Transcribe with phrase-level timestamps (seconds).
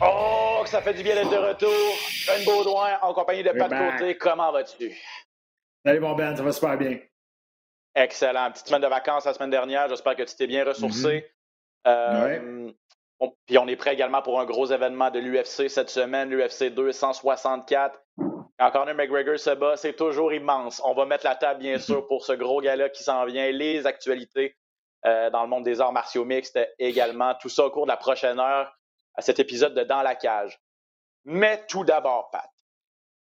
[0.00, 1.72] Oh, que ça fait du bien d'être de retour.
[2.26, 3.98] Ben Baudouin en compagnie de Pat back.
[3.98, 4.16] Côté.
[4.16, 4.92] Comment vas-tu?
[5.84, 6.98] Salut mon Ben, ça va super bien.
[7.94, 8.52] Excellent.
[8.52, 9.88] Petite semaine de vacances la semaine dernière.
[9.88, 11.28] J'espère que tu t'es bien ressourcé.
[11.86, 12.70] Euh,
[13.18, 16.70] on- puis on est prêt également pour un gros événement de l'UFC cette semaine, l'UFC
[16.70, 17.98] 264.
[18.58, 20.80] Quand Conor McGregor se bat, c'est toujours immense.
[20.84, 23.84] On va mettre la table, bien sûr, pour ce gros gala qui s'en vient, les
[23.86, 24.54] actualités
[25.06, 27.34] euh, dans le monde des arts martiaux mixtes également.
[27.34, 28.76] Tout ça au cours de la prochaine heure
[29.14, 30.60] à cet épisode de Dans la cage.
[31.24, 32.50] Mais tout d'abord, Pat,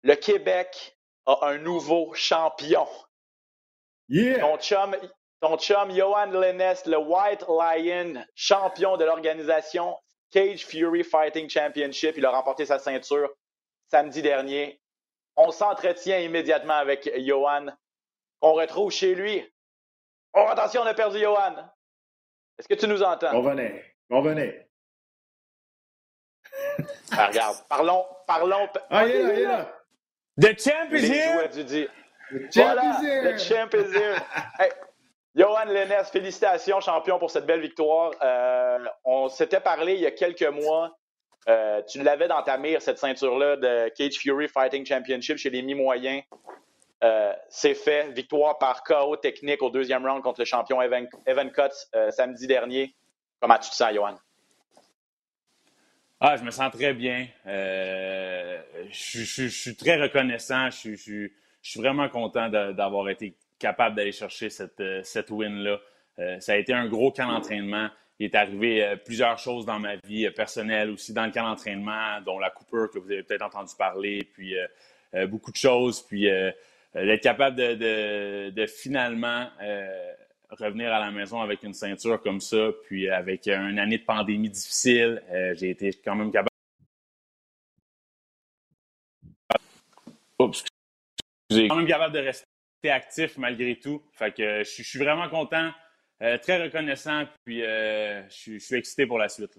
[0.02, 0.96] le Québec
[1.26, 2.86] a un nouveau champion.
[4.08, 4.38] Yeah!
[4.40, 4.96] Ton chum,
[5.40, 9.98] ton chum Johan Lennes, le White Lion, champion de l'organisation
[10.30, 12.16] Cage Fury Fighting Championship.
[12.16, 13.30] Il a remporté sa ceinture
[13.88, 14.80] samedi dernier.
[15.36, 17.66] On s'entretient immédiatement avec Johan,
[18.40, 19.44] qu'on retrouve chez lui.
[20.36, 21.54] Oh, attention, on a perdu Johan.
[22.58, 23.32] Est-ce que tu nous entends?
[23.34, 23.82] On venait.
[24.10, 24.68] On venait.
[27.12, 28.68] Ah, regarde, parlons, parlons.
[28.90, 29.72] Ah, il est là, il est là.
[30.38, 31.32] The champ is Les here!
[31.32, 31.88] jouets du dit.
[32.30, 33.22] Le champ Voilà, is here.
[33.32, 34.16] le champ is here.
[34.58, 34.70] Hey,
[35.34, 38.12] Johan Lennes, félicitations, champion, pour cette belle victoire.
[38.22, 40.94] Euh, on s'était parlé il y a quelques mois.
[41.48, 45.62] Euh, tu l'avais dans ta mire, cette ceinture-là de Cage Fury Fighting Championship chez les
[45.62, 46.22] mi-moyens.
[47.04, 48.10] Euh, c'est fait.
[48.12, 52.46] Victoire par KO technique au deuxième round contre le champion Evan, Evan Cutts euh, samedi
[52.46, 52.94] dernier.
[53.40, 54.14] Comment tu te sens, Johan?
[56.20, 57.26] Ah, je me sens très bien.
[57.46, 58.58] Euh,
[58.90, 60.70] je, suis très reconnaissant.
[60.70, 65.78] Je, suis vraiment content d'avoir été capable d'aller chercher cette, cette win-là.
[66.40, 67.90] Ça a été un gros camp d'entraînement.
[68.18, 72.38] Il est arrivé plusieurs choses dans ma vie personnelle aussi dans le camp d'entraînement, dont
[72.38, 74.54] la coupure que vous avez peut-être entendu parler, puis
[75.26, 76.00] beaucoup de choses.
[76.00, 76.30] Puis
[77.04, 80.12] d'être capable de, de- finalement euh,
[80.50, 84.04] revenir à la maison avec une ceinture comme ça, puis avec euh, une année de
[84.04, 86.48] pandémie difficile, euh, j'ai été quand même capable.
[91.68, 92.46] Quand même capable de rester
[92.84, 94.02] actif malgré tout.
[94.12, 95.70] Fait que euh, je suis- vraiment content,
[96.22, 99.56] euh, très reconnaissant, puis euh, je suis- excité pour la suite.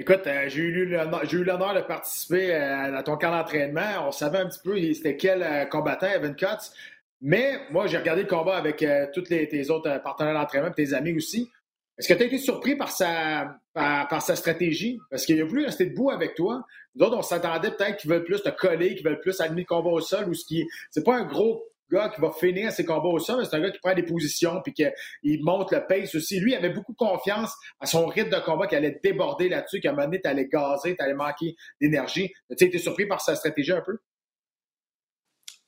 [0.00, 4.06] Écoute, euh, j'ai eu l'honneur de participer euh, à ton camp d'entraînement.
[4.08, 6.72] On savait un petit peu c'était quel euh, combattant, Evan Cutts.
[7.20, 11.50] Mais moi, j'ai regardé le combat avec tous tes autres partenaires d'entraînement tes amis aussi.
[11.98, 14.98] Est-ce que tu as été surpris par sa, par, par sa stratégie?
[15.10, 16.64] Parce qu'il a voulu rester debout avec toi.
[16.94, 19.66] Nous autres, on s'attendait peut-être qu'ils veulent plus te coller, qu'ils veulent plus amener le
[19.66, 22.84] combat au sol ou ce qui c'est pas un gros gars qui va finir ses
[22.84, 25.86] combats au sol, mais c'est un gars qui prend des positions puis qu'il monte le
[25.86, 26.40] pace aussi.
[26.40, 29.92] Lui, avait beaucoup confiance à son rythme de combat qui allait déborder là-dessus, qu'à un
[29.92, 32.28] moment donné, t'allais gazer, t'allais manquer d'énergie.
[32.50, 33.98] Tu sais, été surpris par sa stratégie un peu?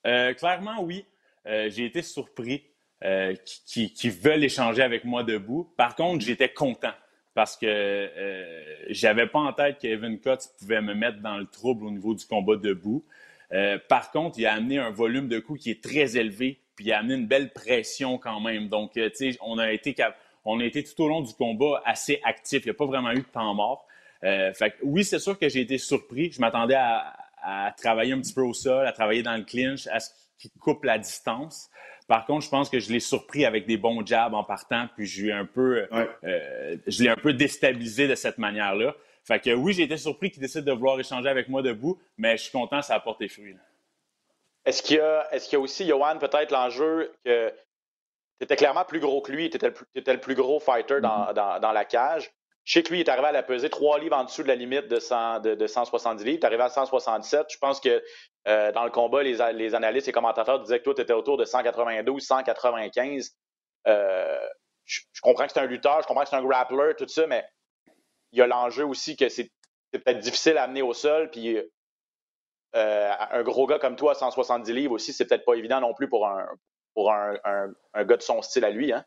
[0.07, 1.05] Euh, clairement, oui.
[1.47, 2.65] Euh, j'ai été surpris
[3.05, 3.35] euh,
[3.67, 5.73] qui veulent échanger avec moi debout.
[5.77, 6.93] Par contre, j'étais content
[7.35, 11.87] parce que euh, j'avais pas en tête qu'Evan Cutts pouvait me mettre dans le trouble
[11.87, 13.05] au niveau du combat debout.
[13.53, 16.87] Euh, par contre, il a amené un volume de coups qui est très élevé, puis
[16.87, 18.69] il a amené une belle pression quand même.
[18.69, 21.33] Donc, euh, tu sais, on a été cap- on a été tout au long du
[21.35, 22.63] combat assez actif.
[22.65, 23.87] Il n'y a pas vraiment eu de temps mort.
[24.25, 26.33] Euh, fait oui, c'est sûr que j'ai été surpris.
[26.33, 29.87] Je m'attendais à, à travailler un petit peu au sol, à travailler dans le clinch,
[29.89, 31.69] à ce qu'il coupe la distance.
[32.09, 35.07] Par contre, je pense que je l'ai surpris avec des bons jabs en partant, puis
[35.07, 36.09] je l'ai un peu, Ouais.
[36.25, 38.95] euh, je l'ai un peu déstabilisé de cette manière-là.
[39.25, 42.37] Fait que oui, j'ai été surpris qu'il décide de vouloir échanger avec moi debout, mais
[42.37, 43.53] je suis content, ça a porté fruit.
[43.55, 43.61] là.
[44.65, 49.01] Est-ce qu'il y, qu'il y a aussi, Johan, peut-être l'enjeu que tu étais clairement plus
[49.01, 52.31] gros que lui, tu étais, le plus gros fighter dans, dans- dans la cage.
[52.65, 54.49] Je sais que lui il est arrivé à la peser trois livres en dessous de
[54.49, 56.39] la limite de, 100 de, de 170 livres.
[56.39, 57.47] Tu es arrivé à 167.
[57.51, 58.03] Je pense que
[58.47, 59.41] euh, dans le combat, les
[59.75, 63.33] analystes et commentateurs disaient que toi, tu étais autour de 192, 195.
[63.89, 64.39] Euh,
[64.85, 67.27] je, je comprends que c'est un lutteur, je comprends que c'est un grappler, tout ça,
[67.27, 67.45] mais
[68.33, 69.51] il y a l'enjeu aussi que c'est
[69.93, 71.31] peut-être difficile à amener au sol.
[71.31, 71.59] Puis
[72.75, 75.95] euh, un gros gars comme toi à 170 livres aussi, c'est peut-être pas évident non
[75.95, 76.47] plus pour un,
[76.95, 78.93] pour un, un- gars de son style à lui.
[78.93, 79.05] Hein?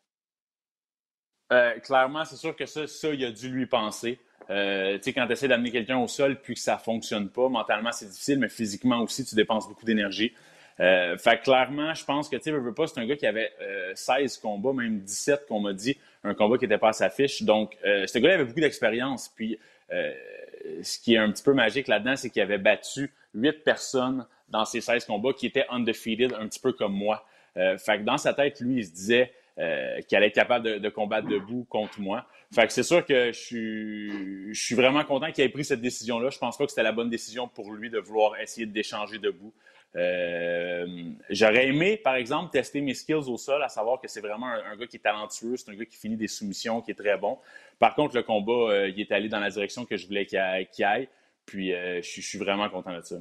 [1.52, 4.20] Euh, clairement, c'est sûr que ça, ça, il a dû lui penser.
[4.50, 7.50] Euh, tu sais, quand tu essaies d'amener quelqu'un au sol puis que ça fonctionne pas,
[7.50, 10.34] mentalement, c'est difficile, mais physiquement aussi, tu dépenses beaucoup d'énergie.
[10.80, 13.52] Euh, fait clairement, je pense que, tu sais, pas, c'est un gars qui avait
[13.96, 17.44] 16 combats, même 17 qu'on m'a dit, un combat qui n'était pas à sa fiche.
[17.44, 19.30] Donc, ce gars-là avait beaucoup d'expérience.
[19.30, 19.58] Puis,
[19.90, 24.66] ce qui est un petit peu magique là-dedans, c'est qu'il avait battu 8 personnes dans
[24.66, 27.26] ses 16 combats qui étaient undefeated, un petit peu comme moi.
[27.56, 31.28] fait que dans sa tête, lui, il se disait qu'il allait être capable de combattre
[31.28, 32.26] debout contre moi.
[32.54, 35.82] Fait que c'est sûr que je suis, je suis vraiment content qu'il ait pris cette
[35.82, 36.30] décision-là.
[36.30, 39.54] Je pense pas que c'était la bonne décision pour lui de vouloir essayer d'échanger debout.
[39.96, 40.86] Euh,
[41.30, 44.76] J'aurais aimé, par exemple, tester mes skills au sol, à savoir que c'est vraiment un,
[44.76, 47.40] gars qui est talentueux, c'est un gars qui finit des soumissions, qui est très bon.
[47.80, 50.38] Par contre, le combat, euh, il est allé dans la direction que je voulais qu'il
[50.38, 51.10] aille,
[51.46, 53.16] Puis euh, je, suis vraiment content de ça.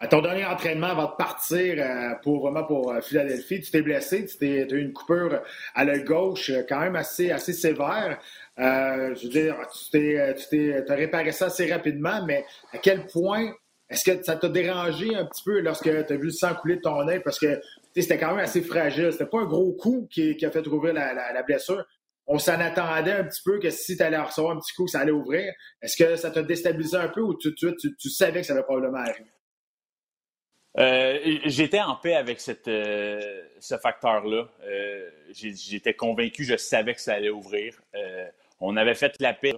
[0.00, 1.84] À ton dernier entraînement avant de partir
[2.22, 5.42] pour vraiment pour Philadelphie, tu t'es blessé, tu as eu une coupure
[5.74, 8.20] à l'œil gauche quand même assez, assez sévère.
[8.56, 9.56] je veux dire,
[9.90, 9.90] tu
[10.48, 13.52] t'es, réparé ça assez rapidement, mais à quel point
[13.90, 16.76] est-ce que ça t'a dérangé un petit peu lorsque tu as vu le sang couler
[16.76, 17.20] de ton œil?
[17.20, 17.60] Parce que
[17.94, 19.12] c'était quand même assez fragile.
[19.12, 21.84] C'était pas un gros coup qui, a fait ouvrir la, blessure.
[22.26, 25.00] On s'en attendait un petit peu que si tu allais recevoir un petit coup, ça
[25.00, 25.50] allait ouvrir.
[25.80, 27.50] Est-ce que ça t'a déstabilisé un peu ou tu,
[28.10, 29.30] savais que ça allait probablement arriver?
[30.78, 34.48] Euh, j'étais en paix avec euh, ce facteur-là.
[34.64, 37.74] Euh, j'étais convaincu, je savais que ça allait ouvrir.
[38.60, 39.54] on avait fait la paix.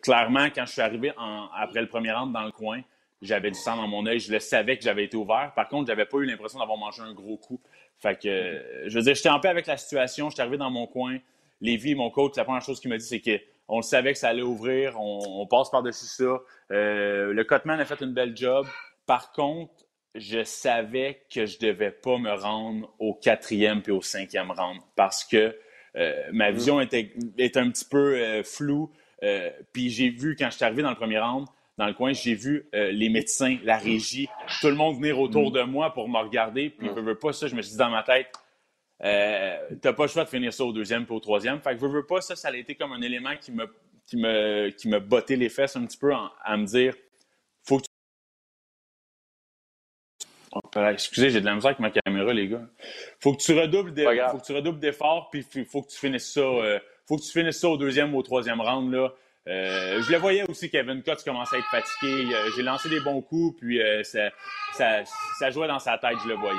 [0.00, 1.12] clairement, quand je suis arrivé
[1.56, 2.80] après le premier round dans le coin,
[3.22, 4.18] j'avais du sang dans mon œil.
[4.18, 5.52] Je le savais que j'avais été ouvert.
[5.54, 7.60] Par contre, j'avais pas eu l'impression d'avoir mangé un gros coup.
[7.98, 10.28] Fait que, je veux dire, j'étais en paix avec la situation.
[10.28, 11.18] J'étais arrivé dans mon coin.
[11.60, 14.28] Lévi, mon coach, la première chose qu'il m'a dit, c'est qu'on le savait que ça
[14.28, 15.00] allait ouvrir.
[15.00, 16.40] On, passe par-dessus ça.
[16.70, 18.66] le Cotman a fait une belle job.
[19.06, 19.72] Par contre,
[20.14, 25.24] je savais que je devais pas me rendre au quatrième puis au cinquième round parce
[25.24, 25.56] que
[25.96, 26.54] euh, ma mm.
[26.54, 27.12] vision était,
[27.56, 28.90] un petit peu euh, floue.
[29.22, 31.46] Euh, puis j'ai vu, quand je suis arrivé dans le premier round,
[31.82, 34.28] dans le coin, j'ai vu les médecins, la régie,
[34.60, 35.54] tout le monde venir autour mm.
[35.54, 36.70] de moi pour me regarder.
[36.70, 37.04] Puis je mm.
[37.04, 38.32] veux pas ça, je me suis dit dans ma tête,
[39.00, 41.60] t'as pas le choix de finir ça au deuxième puis au troisième.
[41.60, 43.66] Fait que je veux pas ça, ça a été comme un élément qui me,
[44.06, 46.94] qui me, qui me bottait les fesses un petit peu à me dire,
[47.64, 47.84] faut que
[50.90, 52.66] Excusez, j'ai de la misère avec ma caméra, les gars.
[53.20, 53.90] Faut que tu redoubles
[54.30, 56.40] faut que tu redoubles d'efforts, puis faut que tu finisses ça.
[56.40, 58.92] Euh, faut que tu finisses ça au deuxième ou au troisième round.
[58.92, 59.14] Là.
[59.48, 62.34] Euh, je le voyais aussi, Kevin Cutts commençait à être fatigué.
[62.34, 64.30] Euh, j'ai lancé des bons coups, puis ça,
[64.72, 66.58] ça, jouait dans sa tête, je le voyais.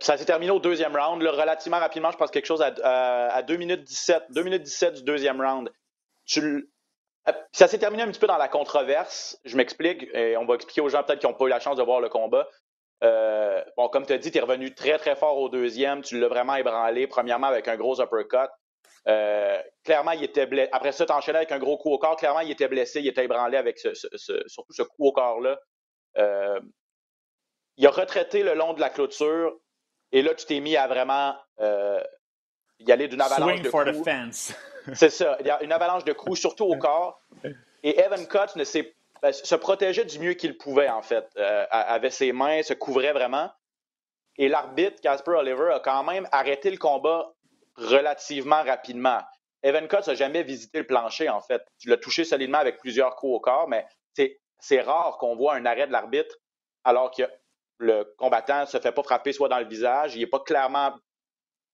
[0.00, 1.22] ça s'est terminé au deuxième round.
[1.22, 4.24] relativement rapidement, je pense quelque chose à, à, à 2 minutes 17.
[4.30, 5.70] 2 minutes 17 du deuxième round.
[7.28, 9.38] Euh, ça s'est terminé un petit peu dans la controverse.
[9.44, 11.76] Je m'explique, et on va expliquer aux gens peut-être qui n'ont pas eu la chance
[11.76, 12.48] de voir le combat.
[13.02, 16.02] Euh, bon, comme tu as dit, tu es revenu très, très fort au deuxième.
[16.02, 18.50] Tu l'as vraiment ébranlé, premièrement avec un gros uppercut.
[19.06, 20.68] Euh, clairement, il était blessé.
[20.72, 22.16] Après ça, tu enchaîné avec un gros coup au corps.
[22.16, 25.58] Clairement, il était blessé, il était ébranlé avec ce, surtout ce coup au corps-là.
[27.76, 29.54] il a retraité le long de la clôture.
[30.12, 31.34] Et là, tu t'es mis à vraiment
[32.78, 34.54] y aller d'une avalanche Swing for the fence.
[34.94, 35.36] C'est ça.
[35.40, 37.20] Il y a une avalanche de coups, surtout au corps.
[37.82, 38.64] Et Evan Cutts ne
[39.22, 41.26] ben, se protégeait du mieux qu'il pouvait, en fait.
[41.36, 43.50] Euh, avait ses mains, se couvrait vraiment.
[44.36, 47.32] Et l'arbitre, Casper Oliver, a quand même arrêté le combat
[47.76, 49.20] relativement rapidement.
[49.62, 51.64] Evan Cutts n'a jamais visité le plancher, en fait.
[51.78, 53.86] Tu l'as touché solidement avec plusieurs coups au corps, mais
[54.60, 56.36] c'est rare qu'on voit un arrêt de l'arbitre
[56.84, 57.22] alors que
[57.78, 60.94] le combattant ne se fait pas frapper soit dans le visage, il n'est pas clairement,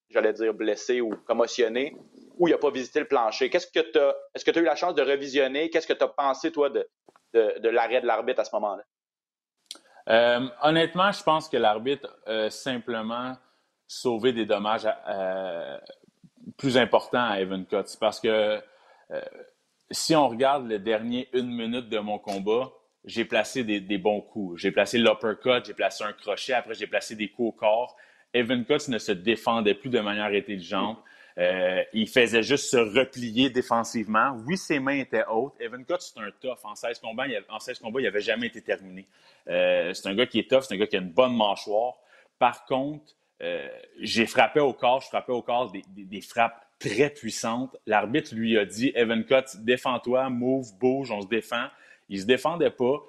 [0.08, 1.96] j'allais dire, blessé ou commotionné
[2.38, 3.50] ou il n'a pas visité le plancher.
[3.50, 3.98] Qu'est-ce que tu
[4.34, 5.68] est-ce que tu as eu la chance de revisionner?
[5.68, 6.88] Qu'est-ce que tu as pensé, toi, de,
[7.68, 8.82] l'arrêt de l'arbitre à ce moment-là?
[10.08, 13.36] Euh, honnêtement, je pense que l'arbitre a simplement
[13.90, 14.86] sauvé des dommages
[16.56, 17.96] plus importants à Evan Cutts.
[17.98, 18.62] Parce que
[19.10, 19.20] euh,
[19.90, 22.70] si on regarde le dernier une minute de mon combat,
[23.04, 24.60] j'ai placé des, bons coups.
[24.60, 27.96] J'ai placé l'uppercut, j'ai placé un crochet, après j'ai placé des coups au corps.
[28.32, 30.98] Evan Cutts ne se défendait plus de manière intelligente.
[31.38, 34.36] Euh, il faisait juste se replier défensivement.
[34.46, 35.54] Oui, ses mains étaient hautes.
[35.58, 36.58] Evan Cutts, c'est un tough.
[36.64, 39.08] En 16 combats, il, en 16 combats, il n'avait jamais été terminé.
[39.48, 41.94] Euh, c'est un gars qui est tough, c'est un gars qui a une bonne mâchoire.
[42.38, 43.68] Par contre, euh,
[44.00, 47.76] j'ai frappé au corps, je frappais au corps des, frappes très puissantes.
[47.86, 51.66] L'arbitre lui a dit Evan Cutts, défends-toi, move, bouge, on se défend.
[52.08, 53.02] Il se défendait pas.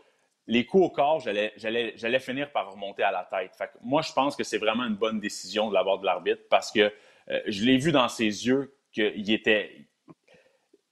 [0.48, 3.58] Les coups au corps, j'allais finir par remonter à la tête.
[3.82, 6.72] moi, je pense que c'est vraiment une bonne décision de la part de l'arbitre parce
[6.72, 6.92] que
[7.30, 9.86] euh, je l'ai vu dans ses yeux qu'il était,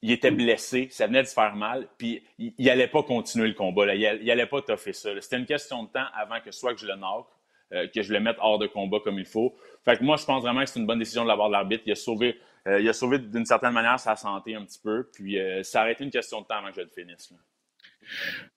[0.02, 3.54] il était blessé, ça venait de se faire mal, puis il n'allait pas continuer le
[3.54, 3.94] combat.
[3.96, 5.10] Il n'allait pas toffer ça.
[5.20, 7.28] C'était une question de temps avant que soit que je le knock,
[7.74, 9.56] euh, que je le mette hors de combat comme il faut.
[9.86, 11.84] Fait que moi, je pense vraiment que c'est une bonne décision de l'avoir de l'arbitre.
[11.86, 15.82] Il a sauvé, euh, sauvé d'une certaine manière sa santé un petit peu, puis ça
[15.82, 17.34] a été une question de temps avant que je le finisse.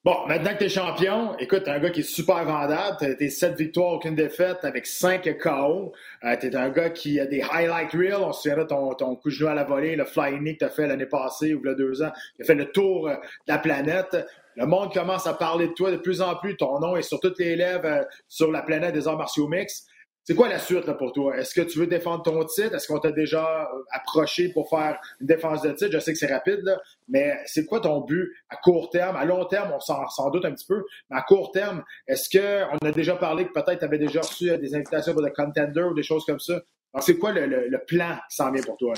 [0.05, 2.97] Bon, maintenant que tu es champion, écoute, tu un gars qui est super vendable.
[2.99, 5.93] Tu as 7 victoires, aucune défaite avec 5 KO.
[6.25, 8.15] Euh, tu es un gars qui a des highlight reels.
[8.15, 10.61] On se souviendra ton, ton coup de genou à la volée, le flying knee que
[10.61, 12.11] tu as fait l'année passée ou il y a deux ans.
[12.37, 14.17] Tu as fait le tour euh, de la planète.
[14.57, 16.57] Le monde commence à parler de toi de plus en plus.
[16.57, 19.87] Ton nom est sur toutes les lèvres euh, sur la planète des arts martiaux mix.
[20.25, 21.37] C'est quoi la suite là, pour toi?
[21.37, 22.77] Est-ce que tu veux défendre ton titre?
[22.77, 25.91] Est-ce qu'on t'a déjà euh, approché pour faire une défense de titre?
[25.93, 29.17] Je sais que c'est rapide, là, mais c'est quoi ton but à court terme?
[29.17, 32.87] À long terme, on s'en doute un petit peu, mais à court terme, est-ce qu'on
[32.87, 35.89] a déjà parlé que peut-être tu avais déjà reçu euh, des invitations pour des contenders
[35.89, 36.61] ou des choses comme ça?
[36.95, 38.95] Alors, c'est quoi le, plan qui s'en vient pour toi?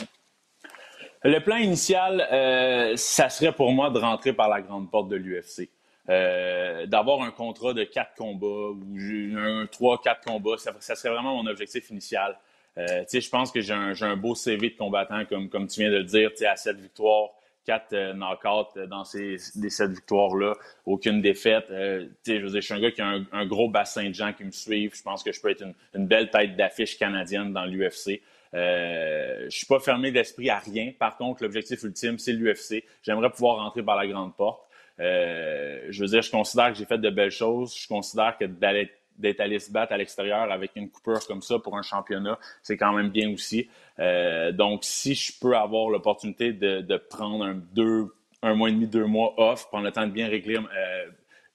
[1.27, 5.17] Le plan initial, euh, ça serait pour moi de rentrer par la grande porte de
[5.17, 5.71] l'UFC.
[6.11, 8.99] Euh, d'avoir un contrat de quatre combats ou
[9.39, 12.39] un trois, quatre combats, ça, serait vraiment mon objectif initial.
[12.77, 15.97] Euh, je pense que j'ai un, beau CV de combattant, comme, comme tu viens de
[15.97, 17.31] le dire, à sept victoires,
[17.65, 20.53] quatre euh, knockouts dans ces des sept victoires-là,
[20.85, 21.69] aucune défaite.
[21.71, 24.95] Je je suis un gars qui a un, gros bassin de gens qui me suivent.
[24.95, 25.65] Je pense que je peux être
[25.95, 28.21] une belle tête d'affiche canadienne dans l'UFC.
[28.55, 30.93] Euh, je suis pas fermé d'esprit à rien.
[30.99, 32.85] Par contre, l'objectif ultime, c'est l'UFC.
[33.03, 34.63] J'aimerais pouvoir rentrer par la grande porte.
[35.01, 37.77] Euh, je veux dire, je considère que j'ai fait de belles choses.
[37.77, 41.77] Je considère que d'être allé se battre à l'extérieur avec une coupure comme ça pour
[41.77, 43.69] un championnat, c'est quand même bien aussi.
[43.99, 48.87] Euh, donc, si je peux avoir l'opportunité de, prendre un, deux, un mois et demi,
[48.87, 50.59] deux mois off, prendre le temps de bien régler,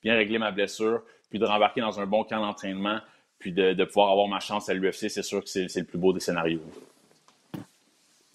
[0.04, 3.00] bien régler ma blessure, puis de rembarquer dans un bon camp d'entraînement,
[3.40, 6.14] puis de, pouvoir avoir ma chance à l'UFC, c'est sûr que c'est le plus beau
[6.14, 6.62] des scénarios.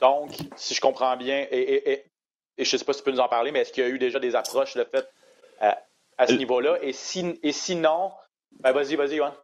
[0.01, 2.05] Donc, si je comprends bien, et
[2.57, 3.87] et je ne sais pas si tu peux nous en parler, mais est-ce qu'il y
[3.87, 5.09] a eu déjà des approches de fait
[5.61, 6.79] à, ce euh, niveau-là?
[6.83, 8.13] Et, et sinon,
[8.61, 9.35] ben vas-y, vas-y, Yohan.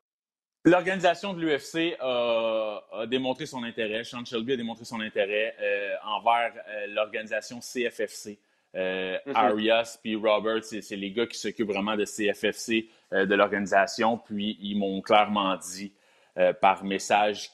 [0.64, 6.52] L'organisation de l'UFC a, démontré son intérêt, Sean Shelby a démontré son intérêt euh, envers
[6.68, 8.38] euh, l'organisation CFFC.
[8.72, 9.34] Mm-hmm.
[9.34, 14.18] Arias puis Robert, c'est les gars qui s'occupent vraiment de CFFC, de l'organisation.
[14.18, 15.92] Puis ils m'ont clairement dit
[16.60, 17.50] par message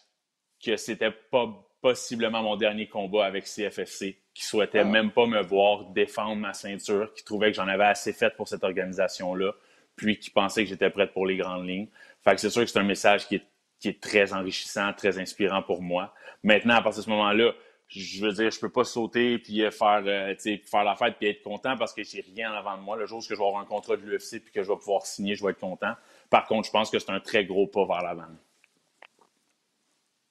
[0.64, 1.48] que c'était pas
[1.80, 4.84] possiblement mon dernier combat avec CFFC qui souhaitait ah.
[4.84, 8.48] même pas me voir défendre ma ceinture, qui trouvait que j'en avais assez fait pour
[8.48, 9.52] cette organisation-là,
[9.96, 11.88] puis qui pensait que j'étais prête pour les grandes lignes.
[12.22, 13.46] Fait que c'est sûr que c'est un message qui est,
[13.80, 16.12] qui est, très enrichissant, très inspirant pour moi.
[16.42, 17.52] Maintenant, à partir de ce moment-là,
[17.88, 21.28] je veux dire, je peux pas sauter puis euh, faire, euh, faire la fête puis
[21.28, 22.96] être content parce que j'ai rien en avant de moi.
[22.96, 25.06] Le jour où je vais avoir un contrat de l'UFC puis que je vais pouvoir
[25.06, 25.92] signer, je vais être content.
[26.28, 28.26] Par contre, je pense que c'est un très gros pas vers l'avant.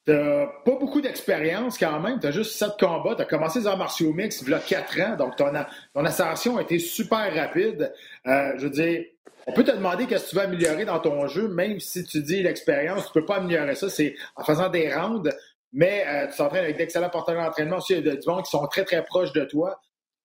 [0.06, 2.20] T'as pas beaucoup d'expérience quand même.
[2.20, 3.16] Tu as juste sept combats.
[3.16, 5.16] Tu as commencé les arts martiaux mix il y a quatre ans.
[5.16, 5.52] Donc, ton,
[5.94, 7.92] ton ascension a été super rapide.
[8.28, 9.06] Euh, je veux dire,
[9.48, 12.22] on peut te demander qu'est-ce que tu veux améliorer dans ton jeu, même si tu
[12.22, 13.90] dis l'expérience, tu peux pas améliorer ça.
[13.90, 15.32] C'est en faisant des rounds.
[15.78, 19.04] Mais euh, tu t'entraînes avec d'excellents partenaires d'entraînement aussi, du monde qui sont très, très
[19.04, 19.82] proches de toi.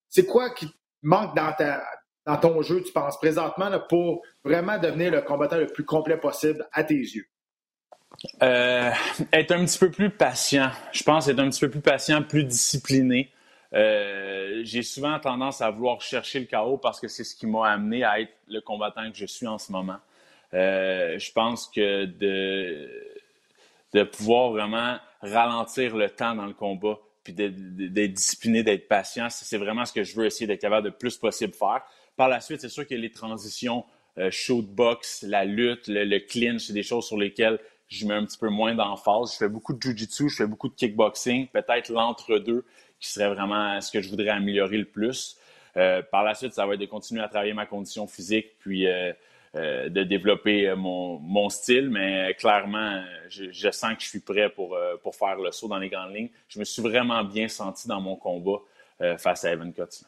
[0.08, 1.82] C'est quoi qui manque dans, ta,
[2.24, 6.64] dans ton jeu, tu penses, présentement, pour vraiment devenir le combattant le plus complet possible
[6.72, 7.26] à tes yeux?
[8.44, 8.92] Euh,
[9.32, 10.70] être un petit peu plus patient.
[10.92, 13.32] Je pense être un petit peu plus patient, plus discipliné.
[13.74, 17.72] Euh, j'ai souvent tendance à vouloir chercher le chaos parce que c'est ce qui m'a
[17.72, 19.98] amené à être le combattant que je suis en ce moment.
[20.52, 22.88] Je pense que de,
[23.94, 29.58] de pouvoir vraiment ralentir le temps dans le combat, puis d'être discipliné, d'être patient, c'est
[29.58, 31.82] vraiment ce que je veux essayer d'être capable de plus possible faire.
[32.16, 33.84] Par la suite, c'est sûr que les transitions,
[34.18, 37.58] euh, shootbox, la lutte, le, le clinch, c'est des choses sur lesquelles
[37.88, 39.32] je mets un petit peu moins d'emphase.
[39.32, 42.64] Je fais beaucoup de jujitsu, je fais beaucoup de kickboxing, peut-être l'entre-deux
[42.98, 45.36] qui serait vraiment ce que je voudrais améliorer le plus.
[45.76, 48.86] Euh, par la suite, ça va être de continuer à travailler ma condition physique, puis
[48.86, 49.12] euh,
[49.56, 54.78] euh, de développer mon, mon, style, mais clairement, je, sens que je suis prêt pour,
[55.02, 56.30] pour faire le saut dans les grandes lignes.
[56.48, 58.58] Je me suis vraiment bien senti dans mon combat
[59.16, 60.04] face à Evan Cutts.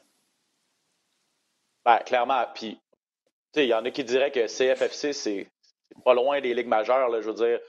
[1.85, 2.79] Ben, clairement, puis
[3.57, 5.49] il y en a qui diraient que CFFC, c'est
[6.05, 7.09] pas loin des ligues majeures.
[7.09, 7.61] Là, je veux dire,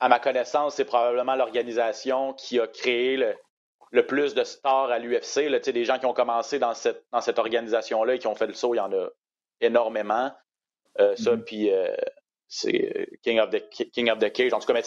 [0.00, 5.48] à ma connaissance, c'est probablement l'organisation qui a créé le, plus de stars à l'UFC.
[5.72, 8.54] Des gens qui ont commencé dans cette, dans cette organisation-là et qui ont fait le
[8.54, 9.08] saut, il y en a
[9.60, 10.32] énormément.
[10.98, 11.44] Euh, ça, mm-hmm.
[11.44, 11.94] puis euh,
[12.48, 14.52] c'est King of, the, King of the Cage.
[14.52, 14.80] En tout cas,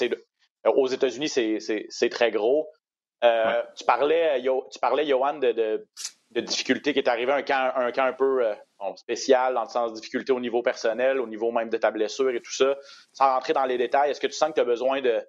[0.66, 2.70] aux États-Unis, c'est très gros.
[3.24, 5.88] Euh, tu, parlais, tu parlais, Johan, de, de,
[6.32, 8.44] de difficultés qui est arrivé, un camp un, camp un peu
[8.98, 12.32] spécial dans le sens de difficulté au niveau personnel, au niveau même de ta blessure
[12.32, 12.76] et tout ça.
[13.14, 15.22] Sans rentrer dans les détails, est-ce que tu sens que tu as besoin de,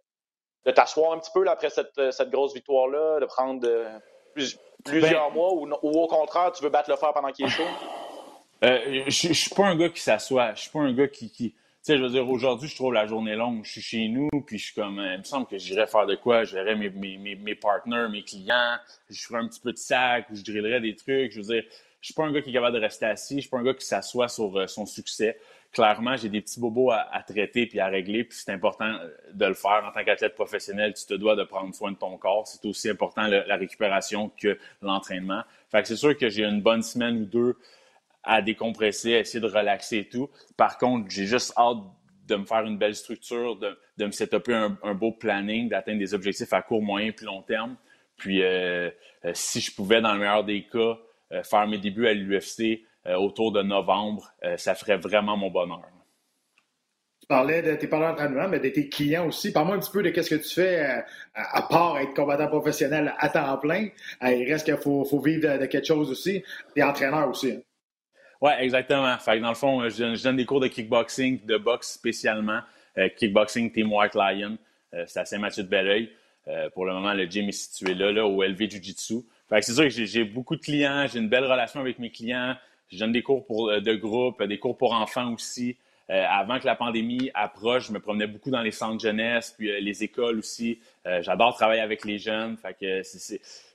[0.65, 3.65] de t'asseoir un petit peu là, après cette, cette grosse victoire-là, de prendre
[4.85, 7.63] plusieurs ben- mois ou, au contraire, tu veux battre le fer pendant qu'il est chaud?
[8.65, 10.55] Euh, je, suis pas un gars qui s'assoit.
[10.55, 11.31] Je suis pas un gars qui.
[11.31, 11.53] Tu
[11.83, 13.63] sais, je veux dire, aujourd'hui, je trouve la journée longue.
[13.65, 16.07] Je suis chez nous, puis je suis comme, euh, il me semble que j'irais faire
[16.07, 16.45] de quoi?
[16.45, 18.77] Je verrais mes, mes, mes, mes partenaires, mes clients,
[19.11, 21.33] je ferais un petit peu de sac, ou je drillerais des trucs.
[21.33, 21.65] Je veux dire,
[22.01, 23.37] Je suis pas un gars qui est capable de rester assis.
[23.37, 25.39] Je suis pas un gars qui s'assoit sur euh, son succès.
[25.73, 28.91] Clairement, j'ai des petits bobos à, traiter puis à régler, puis c'est important
[29.33, 30.95] de le faire en tant qu'athlète professionnel.
[30.95, 32.47] Tu te dois de prendre soin de ton corps.
[32.47, 35.43] C'est aussi important la récupération que l'entraînement.
[35.73, 37.57] Fait que c'est sûr que j'ai une bonne semaine ou deux
[38.25, 40.31] à décompresser, à essayer de relaxer et tout.
[40.57, 41.79] Par contre, j'ai juste hâte
[42.27, 45.99] de me faire une belle structure, de, de me setuper un, un beau planning, d'atteindre
[45.99, 47.77] des objectifs à court, moyen et long terme.
[48.17, 48.91] Puis, euh,
[49.25, 50.99] euh, si je pouvais, dans le meilleur des cas,
[51.33, 52.85] euh, faire mes débuts à l'UFC
[53.19, 55.83] autour de novembre, ça ferait vraiment mon bonheur.
[57.21, 59.53] Tu parlais de tes parents d'entraînement, mais de tes clients aussi.
[59.53, 61.05] Parle-moi un petit peu de ce que tu fais
[61.35, 63.89] à, part être combattant professionnel à temps plein.
[64.23, 66.43] il reste qu'il faut, faut, vivre de, quelque chose aussi.
[66.75, 67.53] Tu es entraîneur aussi.
[67.53, 67.61] Hein?
[68.45, 69.17] Oui, exactement.
[69.19, 72.61] Fait dans le fond, je donne, des cours de kickboxing, de boxe spécialement.
[73.17, 74.59] kickboxing Team White Lion.
[75.07, 76.11] c'est à Saint-Mathieu de Belleuil.
[76.49, 79.23] Euh, pour le moment, le gym est situé là, là au LV Jiu-Jitsu.
[79.51, 82.55] c'est sûr que j'ai beaucoup de clients, j'ai une belle relation avec mes clients.
[82.91, 85.77] Je donne des cours pour, euh, de groupe, des cours pour enfants aussi.
[86.11, 89.81] Euh, avant que la pandémie approche, je me promenais beaucoup dans les centres jeunesse, puis
[89.81, 90.79] les écoles aussi.
[91.21, 92.57] J'adore travailler avec les jeunes.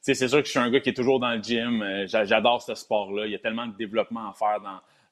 [0.01, 2.05] C'est sûr que je suis un gars qui est toujours dans le gym.
[2.07, 3.25] J'adore ce sport-là.
[3.25, 4.59] Il y a tellement de développement à faire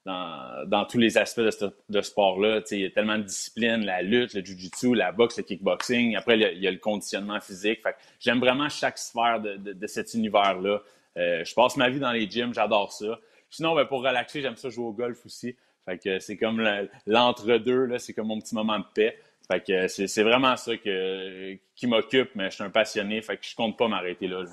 [0.06, 2.62] dans, tous les aspects de ce sport-là.
[2.72, 6.16] Il y a tellement de disciplines, la lutte, le jiu-jitsu, la boxe, le kickboxing.
[6.16, 7.82] Après, il y a, le conditionnement physique.
[8.20, 10.82] J'aime vraiment chaque sphère de, cet univers-là.
[11.18, 13.20] Euh, je passe ma vie dans les gyms, j'adore ça.
[13.50, 15.56] Sinon, ben, pour relaxer, j'aime ça jouer au golf aussi.
[15.88, 16.62] Fait que c'est comme
[17.06, 19.18] l'entre-deux, c'est comme mon petit moment de paix.
[19.50, 23.56] Fait que c'est vraiment ça qui m'occupe, mais je suis un passionné, fait que je
[23.56, 24.44] compte pas m'arrêter là.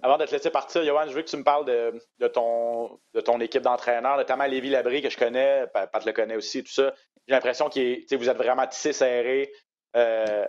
[0.00, 3.20] Avant de te laisser partir, Johan, je veux que tu me parles de, ton, de
[3.20, 6.94] ton équipe d'entraîneurs, notamment Lévi Labrie, que je connais, Pat le connaît aussi, tout ça.
[7.26, 9.52] J'ai l'impression que vous êtes vraiment tissé serré.
[9.96, 10.46] Euh,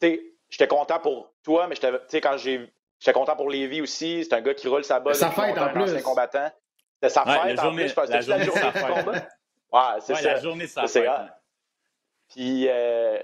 [0.00, 1.74] j'étais content pour toi, mais
[2.20, 2.70] quand j'ai.
[2.98, 4.24] J'étais content pour Lévi aussi.
[4.24, 5.18] C'est un gars qui roule sa bosse.
[5.18, 6.02] Sa fête en plus.
[6.02, 6.50] combattant.
[7.02, 7.54] C'est sa fête en plus.
[7.54, 9.28] La journée, la journée du combat.
[9.72, 10.22] Ouais, c'est ça.
[10.22, 11.10] La journée de sa fête.
[12.28, 13.18] Puis, euh,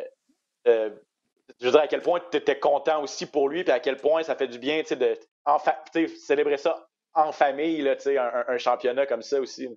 [0.68, 0.90] euh,
[1.60, 3.96] je veux dire à quel point tu étais content aussi pour lui, puis à quel
[3.96, 9.22] point ça fait du bien de célébrer ça en famille, là, un, un, championnat comme
[9.22, 9.68] ça aussi.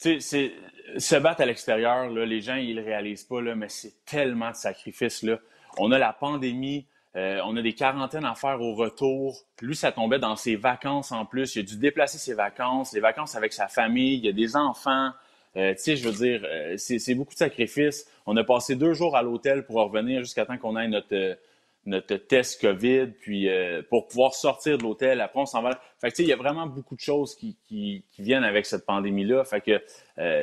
[0.00, 0.52] Tu sais,
[0.96, 4.56] se battre à l'extérieur, les gens, ils le réalisent pas, là, mais c'est tellement de
[4.56, 5.22] sacrifices.
[5.22, 5.38] Là.
[5.76, 6.86] On a la pandémie,
[7.18, 9.42] euh, on a des quarantaines à faire au retour.
[9.60, 11.56] Lui, ça tombait dans ses vacances en plus.
[11.56, 14.54] Il a dû déplacer ses vacances, les vacances avec sa famille, il y a des
[14.54, 15.10] enfants.
[15.56, 18.06] Euh, tu sais, je veux dire, euh, c'est beaucoup de sacrifices.
[18.26, 22.60] On a passé deux jours à l'hôtel pour revenir jusqu'à temps qu'on ait notre, test
[22.60, 23.48] COVID, puis
[23.88, 25.20] pour pouvoir sortir de l'hôtel.
[25.20, 25.80] Après, on s'en va.
[26.00, 29.42] Fait tu sais, il y a vraiment beaucoup de choses qui, viennent avec cette pandémie-là.
[29.44, 29.82] Fait que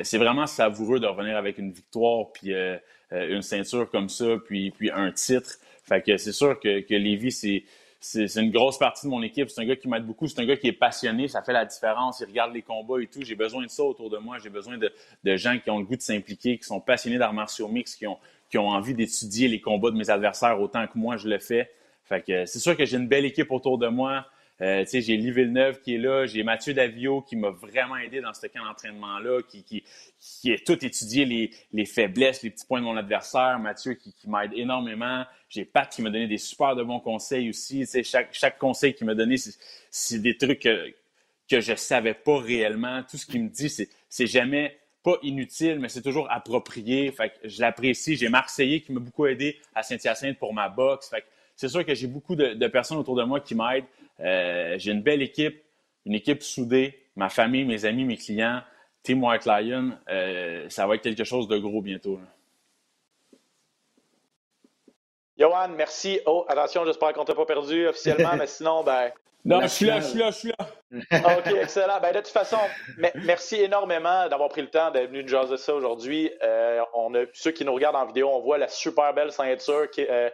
[0.04, 2.52] c'est vraiment savoureux de revenir avec une victoire, puis
[3.12, 5.60] une ceinture comme ça, puis un titre.
[5.86, 7.63] Fait que c'est sûr que, que Lévi, c'est
[8.06, 9.50] c'est une grosse partie de mon équipe.
[9.50, 10.28] C'est un gars qui m'aide beaucoup.
[10.28, 11.28] C'est un gars qui est passionné.
[11.28, 12.19] Ça fait la différence.
[12.19, 13.24] Il regarde les combats et tout.
[13.24, 14.38] J'ai besoin de ça autour de moi.
[14.38, 14.91] J'ai besoin de,
[15.38, 18.19] gens qui ont le goût de s'impliquer, qui sont passionnés d'arts martiaux mix, qui ont,
[18.50, 21.71] qui ont envie d'étudier les combats de mes adversaires autant que moi je le fais.
[22.04, 24.28] Fait que c'est sûr que j'ai une belle équipe autour de moi.
[24.62, 28.34] Euh, j'ai Lee Villeneuve qui est là, j'ai Mathieu Davio qui m'a vraiment aidé dans
[28.34, 29.84] ce camp d'entraînement-là, qui, qui,
[30.18, 33.60] qui a tout étudié les, les, faiblesses, les petits points de mon adversaire.
[33.60, 35.26] Mathieu qui, m'aide énormément.
[35.50, 37.86] J'ai Pat qui m'a donné des super de bons conseils aussi.
[38.04, 39.36] Chaque, chaque conseil qu'il m'a donné,
[39.91, 40.94] c'est des trucs que,
[41.50, 43.04] que je savais pas réellement.
[43.04, 47.12] Tout ce qu'il me dit, c'est jamais pas inutile, mais c'est toujours approprié.
[47.12, 48.15] Fait je l'apprécie.
[48.15, 51.10] J'ai Marseillais qui m'a beaucoup aidé à Saint-Hyacinthe pour ma boxe.
[51.10, 53.86] Fait c'est sûr que j'ai beaucoup de, personnes autour de moi qui m'aident.
[54.19, 55.63] Euh, j'ai une belle équipe,
[56.06, 58.62] une équipe soudée, ma famille, mes amis, mes clients.
[59.04, 62.19] Team White Lion, euh, ça va être quelque chose de gros bientôt.
[65.38, 66.19] Johan, merci.
[66.25, 69.12] Oh, attention, j'espère qu'on t'a pas perdu officiellement, mais sinon, ben.
[69.43, 71.38] Non, je suis là, je suis là, je suis là.
[71.38, 71.99] OK, excellent.
[72.01, 72.58] Ben, de toute façon,
[73.13, 76.32] merci énormément d'avoir pris le temps d'être venu nous jaser ça aujourd'hui.
[76.41, 79.88] Euh, on a ceux qui nous regardent en vidéo, on voit la super belle ceinture
[79.91, 80.32] qui, euh,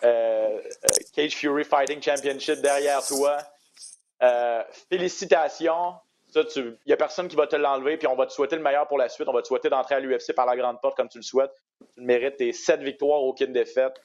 [0.00, 3.38] Cage Fury Fighting Championship derrière toi.
[4.22, 5.94] Euh, félicitations.
[6.34, 8.86] Il n'y a personne qui va te l'enlever, puis on va te souhaiter le meilleur
[8.86, 9.28] pour la suite.
[9.28, 11.52] On va te souhaiter d'entrer à l'UFC par la grande porte comme tu le souhaites.
[11.96, 14.00] Tu mérites tes sept victoires, aucune défaite.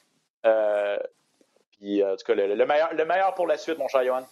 [1.71, 4.25] puis, en tout cas, le, meilleur, le meilleur pour la suite, mon cher Johan.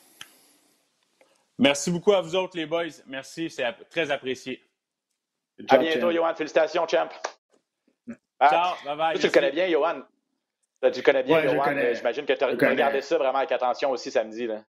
[1.60, 2.86] Merci beaucoup à vous autres, les boys.
[3.06, 4.64] Merci, c'est très apprécié.
[5.70, 6.34] À bientôt, Johan.
[6.34, 7.10] Félicitations, champ.
[8.42, 9.20] Ciao, bye bye.
[9.20, 10.02] Tu le connais bien, Johan.
[10.92, 11.76] Tu connais bien, Johan.
[11.94, 14.48] J'imagine que tu as regardé ça vraiment avec attention aussi samedi.
[14.48, 14.64] Là.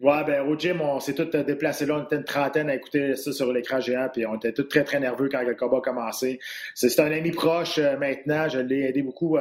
[0.00, 1.98] Ouais, ben au gym, on s'est tous déplacés là.
[1.98, 4.82] On était une trentaine à écouter ça sur l'écran géant, puis on était tous très,
[4.82, 6.40] très nerveux quand le combat a commencé.
[6.74, 8.48] C'est un ami proche euh, maintenant.
[8.48, 9.38] Je l'ai aidé beaucoup.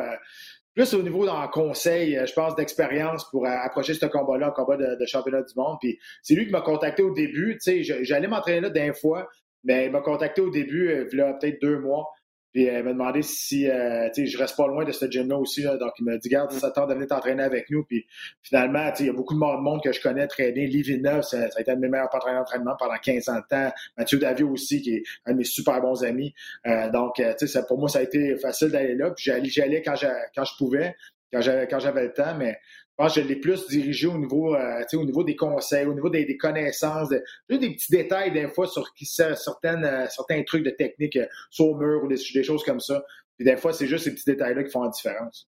[0.76, 5.06] plus au niveau d'un conseil, je pense, d'expérience pour approcher ce combat-là, un combat de,
[5.08, 5.78] championnat du monde.
[5.82, 7.58] Puis c'est lui qui m'a contacté au début.
[7.62, 9.28] Tu sais, j'allais m'entraîner là d'un fois,
[9.64, 12.12] mais il m'a contacté au début, il y a peut-être deux mois.
[12.54, 15.64] Puis elle m'a demandé si euh, je reste pas loin de ce gym-là aussi.
[15.64, 17.84] donc il m'a dit Garde, ça tente de venir t'entraîner avec nous.
[17.84, 18.06] Puis
[18.44, 20.66] finalement, il y a beaucoup de monde que je connais très bien.
[20.66, 23.38] Lee Villeneuve, ça, ça a été un de mes meilleurs partenaires d'entraînement pendant 15 ans
[23.38, 23.72] de temps.
[23.98, 26.34] Mathieu Davio aussi, qui est un de mes super bons amis.
[26.68, 29.12] Euh, donc, ça, pour moi, ça a été facile d'aller là.
[29.12, 29.96] Puis j'allais quand,
[30.36, 30.96] quand je pouvais,
[31.34, 32.60] quand j'avais quand j'avais le temps, mais
[32.94, 35.96] je pense que je l'ai plus dirigé au niveau, euh, au niveau des conseils, au
[35.96, 40.44] niveau des, des connaissances, de, des petits détails des fois sur qui, certaines, euh, certains
[40.44, 43.04] trucs de technique euh, sur le mur ou des, choses comme ça.
[43.36, 45.50] Puis des fois, c'est juste ces petits détails-là qui font la différence.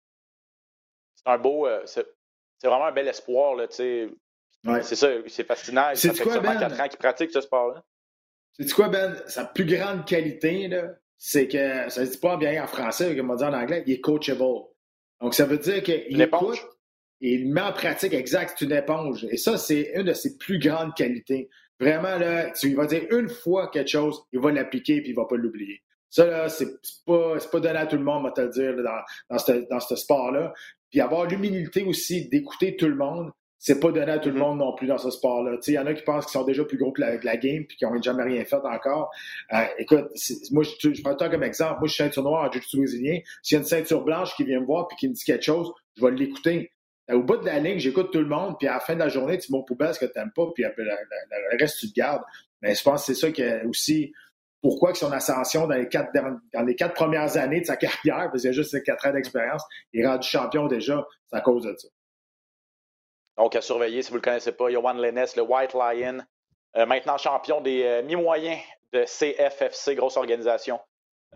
[1.15, 2.06] C'est un beau, c'est
[2.63, 4.10] vraiment un bel espoir, là, tu sais.
[4.63, 4.84] Ouais.
[4.84, 5.95] C'est ça, c'est fascinant.
[5.95, 6.60] Ça fait quoi, ben?
[6.60, 7.84] 4 ans ce sport-là.
[8.54, 9.15] C'est quoi, Ben?
[9.25, 13.32] Sa plus grande qualité, là, c'est que, ça se dit pas bien en français, comme
[13.32, 14.43] on dit en anglais, il est coachable.
[15.21, 16.60] Donc, ça veut dire qu'il écoute,
[17.21, 19.25] et il met en pratique exact, c'est une éponge.
[19.29, 21.49] Et ça, c'est une de ses plus grandes qualités.
[21.79, 25.25] Vraiment, là, tu vas dire une fois quelque chose, il va l'appliquer puis il va
[25.25, 25.81] pas l'oublier.
[26.10, 26.67] Ça, là, c'est
[27.05, 29.69] pas, pas donné à tout le monde, on va te le dire, dans, dans ce,
[29.69, 30.53] dans ce sport-là.
[30.89, 34.39] Puis avoir l'humilité aussi d'écouter tout le monde, c'est pas donné à tout le mm-hmm.
[34.39, 35.57] monde non plus dans ce sport-là.
[35.67, 37.77] Il y en a qui pensent qu'ils sont déjà plus gros que la, game puis
[37.77, 39.12] qui n'ont jamais rien fait encore.
[39.53, 40.07] Euh, écoute,
[40.51, 41.79] moi, je, je prends toi comme exemple.
[41.79, 43.19] Moi, je suis ceinture noire en jiu-jitsu brésilien.
[43.43, 45.45] S'il y a une ceinture blanche qui vient me voir puis qui me dit quelque
[45.45, 46.71] chose, je vais l'écouter.
[47.12, 49.00] Euh, au bout de la ligne, j'écoute tout le monde, puis à la fin de
[49.00, 51.93] la journée, tu montes poubelle ce que tu n'aimes pas, puis le, reste, tu te
[51.93, 52.24] gardes.
[52.62, 54.13] Mais je pense que c'est ça qui est aussi
[54.62, 58.54] pourquoi que son ascension dans les quatre, premières années de sa carrière, parce qu'il a
[58.54, 61.88] juste quatre ans d'expérience, il est rendu champion déjà, c'est à cause de ça.
[63.38, 66.19] Donc, à surveiller, si vous ne le connaissez pas, Yohan Lennes, le White Lion,
[66.78, 68.60] euh, maintenant champion des euh, mi-moyens
[68.93, 70.80] de CFFC, grosse organisation.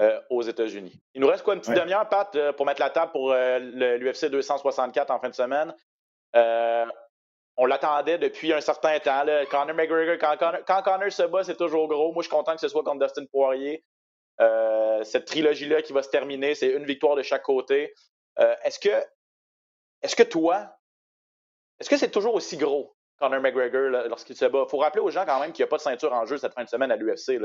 [0.02, 1.02] Euh, aux États-Unis.
[1.14, 3.60] Il nous reste quoi, une petite demi-heure, Pat, euh, pour mettre la table pour euh,
[3.60, 5.74] l'UFC 264 en fin de semaine?
[7.58, 9.24] on l'attendait depuis un certain temps.
[9.24, 9.46] Là.
[9.46, 12.12] Conor McGregor, quand Conor, se bat, c'est toujours gros.
[12.12, 13.86] Moi, je suis content que ce soit contre Dustin Poirier.
[15.04, 17.94] cette trilogie-là qui va se terminer, c'est une victoire de chaque côté.
[18.66, 19.02] est-ce que,
[20.02, 20.76] est-ce que toi,
[21.80, 24.66] est-ce que c'est toujours aussi gros, Conor McGregor, lorsqu'il se bat?
[24.68, 26.38] Il faut rappeler aux gens quand même qu'il n'y a pas de ceinture en jeu
[26.38, 27.40] cette fin de semaine à l'UFC.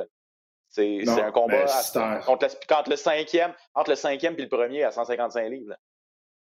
[0.70, 1.64] C'est un combat
[2.26, 5.74] entre, le, cinquième, entre le cinquième et le premier à 155 livres.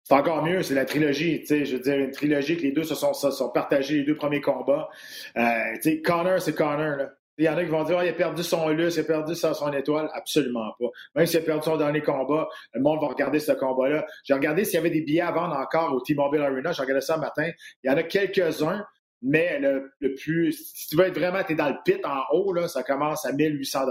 [0.03, 1.43] C'est encore mieux, c'est la trilogie.
[1.47, 4.41] Je veux dire, une trilogie que les deux se sont, sont partagés les deux premiers
[4.41, 4.89] combats.
[5.37, 6.97] Euh, Connor, c'est Connor.
[6.97, 7.09] Là.
[7.37, 9.03] Il y en a qui vont dire oh, il a perdu son lus, il a
[9.03, 10.09] perdu son étoile.
[10.13, 10.85] Absolument pas.
[11.15, 14.05] Même s'il a perdu son dernier combat, le monde va regarder ce combat-là.
[14.23, 16.71] J'ai regardé s'il y avait des billets à vendre encore au T-Mobile Arena.
[16.71, 17.49] J'ai regardé ça ce matin.
[17.83, 18.85] Il y en a quelques-uns.
[19.21, 22.53] Mais le, plus, si tu veux être vraiment, tu es dans le pit en haut,
[22.53, 23.85] là, ça commence à 1800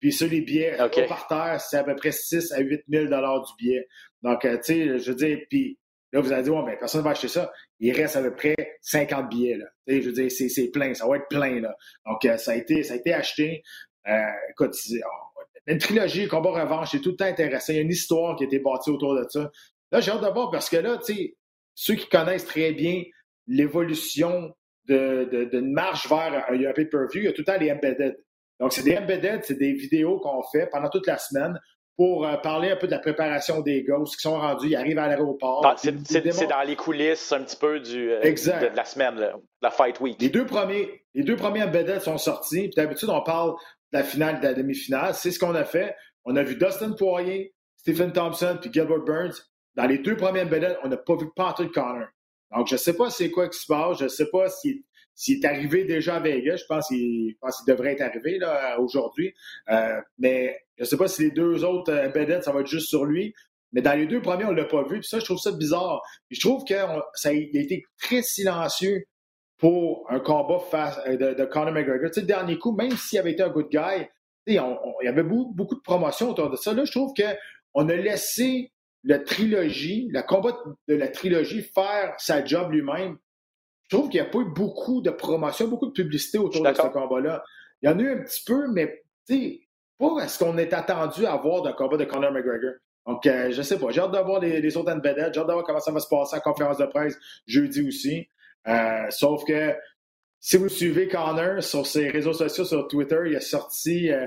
[0.00, 1.06] Puis sur les billets, okay.
[1.06, 3.88] par terre, c'est à peu près 6 à 8 000 du billet.
[4.22, 5.78] Donc, euh, tu sais, je veux dire, puis
[6.12, 7.52] là, vous allez dire, ouais, mais personne ne va acheter ça.
[7.78, 9.66] Il reste à peu près 50 billets, là.
[9.86, 11.74] je veux dire, c'est plein, ça va être plein, là.
[12.06, 13.62] Donc, euh, ça, a été, ça a été acheté.
[14.08, 14.12] Euh,
[14.50, 17.72] écoute, oh, une trilogie, combat revanche, c'est tout le temps intéressant.
[17.72, 19.50] Il y a une histoire qui a été bâtie autour de ça.
[19.92, 21.36] Là, j'ai hâte de voir parce que là, tu sais,
[21.74, 23.02] ceux qui connaissent très bien
[23.48, 24.54] l'évolution
[24.86, 28.16] d'une de, marche vers un, pay-per-view, il y a tout le temps les embedded.
[28.60, 31.58] Donc, c'est des embedded, c'est des vidéos qu'on fait pendant toute la semaine
[31.98, 35.00] pour euh, parler un peu de la préparation des ghosts qui sont rendus, ils arrivent
[35.00, 35.74] à l'aéroport.
[35.76, 39.20] C'est dans les coulisses un petit peu du, euh, de, la semaine,
[39.60, 40.16] la Fight Week.
[40.20, 42.70] Les deux premiers, les deux premiers embedded sont sortis.
[42.76, 43.50] D'habitude, on parle
[43.92, 45.12] de la finale, de la demi-finale.
[45.14, 45.96] C'est ce qu'on a fait.
[46.24, 49.34] On a vu Dustin Poirier, Stephen Thompson puis Gilbert Burns.
[49.74, 52.06] Dans les deux premiers embedded, on n'a pas vu Patrick Connor.
[52.54, 53.98] Donc, je ne sais pas c'est quoi qui se passe.
[53.98, 54.82] Je ne sais pas s'il
[55.28, 56.56] est arrivé déjà à Vegas.
[56.56, 57.34] Je pense qu'il
[57.66, 59.34] devrait être arrivé là, aujourd'hui.
[59.70, 62.88] Euh, mais je ne sais pas si les deux autres euh, ça va être juste
[62.88, 63.34] sur lui.
[63.72, 65.00] Mais dans les deux premiers, on ne l'a pas vu.
[65.00, 66.00] Puis ça, je trouve ça bizarre.
[66.30, 69.04] je trouve qu'il a été très silencieux
[69.58, 70.62] pour un combat
[71.06, 72.08] euh, de, de Conor McGregor.
[72.08, 74.06] Tu sais, le dernier coup, même s'il avait été un good guy,
[74.46, 76.72] il y avait beaucoup, beaucoup de promotion autour de ça.
[76.72, 78.72] Là, je trouve qu'on a laissé
[79.04, 80.56] la trilogie, le combat
[80.88, 83.16] de la trilogie, faire sa job lui-même,
[83.90, 86.74] je trouve qu'il n'y a pas eu beaucoup de promotion, beaucoup de publicité autour de
[86.74, 87.42] ce combat-là.
[87.80, 89.02] Il y en a eu un petit peu, mais
[89.98, 92.74] pas ce qu'on est attendu à voir d'un combat de Conor McGregor.
[93.06, 93.90] Donc, euh, je sais pas.
[93.90, 95.32] J'ai hâte de voir les, autres embedded.
[95.32, 98.28] J'ai hâte de voir comment ça va se passer en conférence de presse jeudi aussi.
[98.66, 99.74] Euh, sauf que
[100.40, 104.26] si vous suivez Conor sur ses réseaux sociaux, sur Twitter, il a sorti, euh,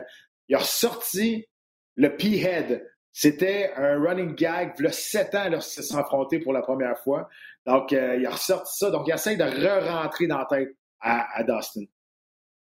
[0.49, 1.47] il a ressorti
[1.95, 2.83] le P-Head.
[3.13, 6.97] C'était un running gag, il y a sept ans lorsqu'il s'est affronté pour la première
[6.99, 7.27] fois.
[7.65, 8.89] Donc, euh, il a ressorti ça.
[8.89, 10.69] Donc, il essaie de re-rentrer dans la tête
[11.01, 11.85] à, Dustin.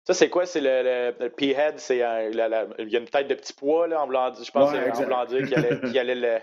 [0.05, 0.47] Ça, c'est quoi?
[0.47, 4.07] C'est le, le, P-head, c'est il y a une tête de petit poids, là, en
[4.07, 6.42] voulant je pense, en voulant dire qu'il allait,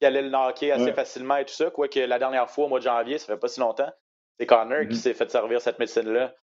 [0.00, 1.70] allait le knocker assez facilement et tout ça.
[1.70, 3.92] Quoique la dernière fois, au mois de janvier, ça fait pas si longtemps,
[4.38, 4.94] c'est Connor qui mm-hmm.
[4.94, 6.34] s'est fait servir cette médecine-là.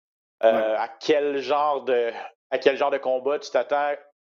[0.43, 2.11] Euh, à quel genre de
[2.49, 3.93] à quel genre de combat tu t'attends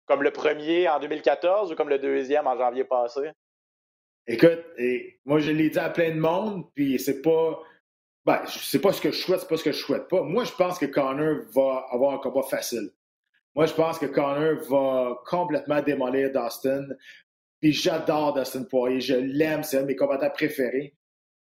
[0.05, 3.31] comme le premier en 2014 ou comme le deuxième en janvier passé?
[4.27, 4.63] Écoute,
[5.25, 7.59] moi je l'ai dit à plein de monde, puis c'est pas
[8.25, 10.21] ben, c'est pas ce que je souhaite, c'est pas ce que je souhaite pas.
[10.21, 12.89] Moi, je pense que Connor va avoir un combat facile.
[13.53, 16.87] Moi, je pense que Connor va complètement démolir Dustin.
[17.59, 20.95] Puis j'adore Dustin Poirier, je l'aime, c'est un de mes combattants préférés.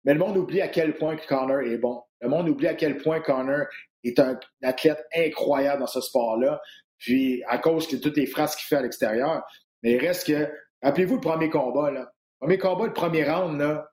[0.05, 2.03] Mais le monde oublie à quel point Connor est bon.
[2.21, 3.67] Le monde oublie à quel point Connor
[4.03, 6.61] est un athlète incroyable dans ce sport-là.
[6.99, 9.43] Puis à cause de toutes les phrases qu'il fait à l'extérieur.
[9.83, 10.51] Mais il reste que.
[10.83, 12.13] Rappelez-vous le premier combat, là.
[12.41, 13.89] Le premier combat, le premier round, là,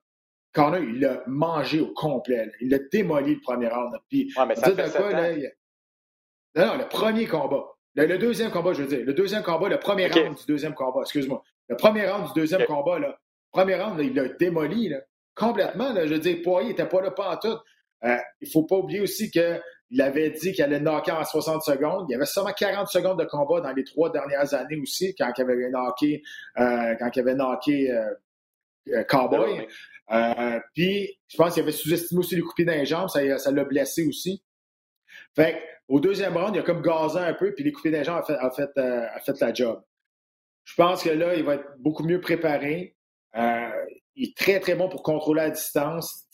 [0.54, 2.52] Connor, il l'a mangé au complet.
[2.60, 3.94] Il l'a démoli le premier round.
[4.10, 5.32] Puis, ouais, mais ça fait quoi, là,
[6.56, 7.64] Non, non, le premier combat.
[7.96, 9.06] Le, deuxième combat, je veux dire.
[9.06, 11.42] Le deuxième combat, le premier round du deuxième combat, excuse-moi.
[11.68, 13.18] Le premier round du deuxième combat, là.
[13.52, 15.00] Premier round, il l'a démoli, là.
[15.36, 16.06] Complètement, là.
[16.06, 17.58] Je veux dire, Poirier n'était pas là pas en tout.
[18.04, 19.32] Euh, il ne faut pas oublier aussi
[19.92, 22.06] qu'il avait dit qu'il allait knocker en 60 secondes.
[22.10, 25.32] Il y avait seulement 40 secondes de combat dans les trois dernières années aussi, quand
[25.38, 26.24] il avait knocké,
[26.58, 28.14] euh, quand il avait knocké euh,
[28.90, 29.68] euh Cowboy.
[30.12, 33.52] Euh, puis, je pense qu'il avait sous-estimé aussi les coupés dans les jambes, ça, ça
[33.52, 34.42] l'a blessé aussi.
[35.36, 38.04] Fait au deuxième round, il a comme gazé un peu, puis les coupés dans les
[38.06, 39.84] jambes a fait, a fait, a fait la job.
[40.64, 42.96] Je pense que là, il va être beaucoup mieux préparé.
[43.36, 46.28] Il est très, très bon pour contrôler la distance.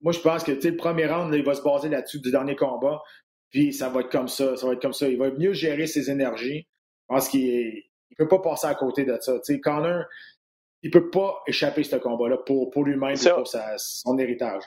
[0.00, 3.02] Moi, je pense que le premier round, il va se baser là-dessus du dernier combat.
[3.50, 4.56] Puis ça va être comme ça.
[4.56, 5.08] Ça va être comme ça.
[5.08, 6.66] Il va mieux gérer ses énergies.
[7.08, 9.34] Je pense qu'il ne peut pas passer à côté de ça.
[9.62, 10.04] Connor,
[10.82, 14.62] il peut pas échapper ce combat-là pour, pour lui-même et pour son héritage.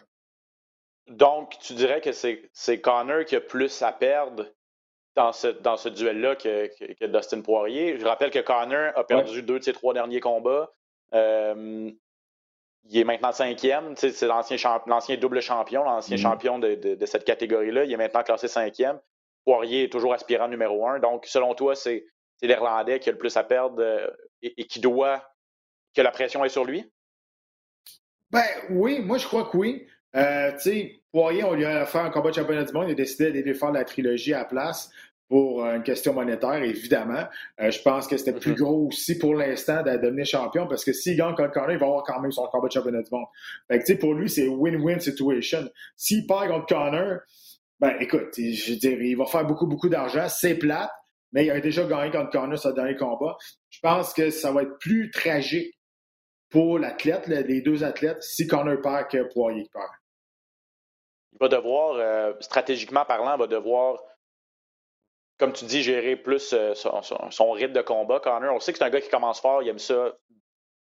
[1.07, 4.47] Donc, tu dirais que c'est Connor qui a plus à perdre
[5.15, 7.99] dans ce, dans ce duel-là que, que, Dustin Poirier.
[7.99, 10.71] Je rappelle que Connor a perdu deux de ses trois derniers combats.
[11.13, 11.91] Euh,
[12.85, 13.95] il est maintenant cinquième.
[13.95, 16.21] C'est l'ancien double champion, l'ancien mm-hmm.
[16.21, 17.85] champion de, de, cette catégorie-là.
[17.85, 18.99] Il est maintenant classé cinquième.
[19.45, 20.99] Poirier est toujours aspirant numéro un.
[20.99, 22.05] Donc, selon toi, c'est
[22.41, 24.07] l'Irlandais qui a le plus à perdre euh,
[24.41, 25.23] et, qui doit
[25.95, 26.91] que la pression est sur lui?
[28.31, 29.87] Ben oui, moi je crois que oui.
[30.15, 30.51] Euh,
[31.11, 33.53] Poirier, on lui a fait un combat de championnat du monde, il a décidé d'aller
[33.53, 34.91] faire la trilogie à la place
[35.33, 37.23] pour euh, une question monétaire, évidemment.
[37.59, 38.55] Euh, je pense que c'était plus mm-hmm.
[38.55, 41.87] gros aussi pour l'instant de devenir champion parce que s'il gagne contre Connor, il va
[41.87, 43.25] avoir quand même son combat de championnat du monde.
[43.67, 45.67] Fait que, pour lui, c'est win-win situation.
[45.95, 47.17] S'il perd contre Connor,
[47.79, 50.27] ben écoute, je veux dire, il va faire beaucoup, beaucoup d'argent.
[50.29, 50.91] C'est plate,
[51.31, 53.35] mais il a déjà gagné contre Connor son dernier combat.
[53.71, 55.73] Je pense que ça va être plus tragique
[56.51, 59.89] pour l'athlète, les deux athlètes, si Connor perd que Poirier perd.
[61.31, 63.97] Il va devoir, euh, stratégiquement parlant, va devoir,
[65.37, 68.19] comme tu dis, gérer plus euh, son, rythme de combat.
[68.19, 70.13] Connor, on sait que c'est un gars qui commence fort, il aime ça.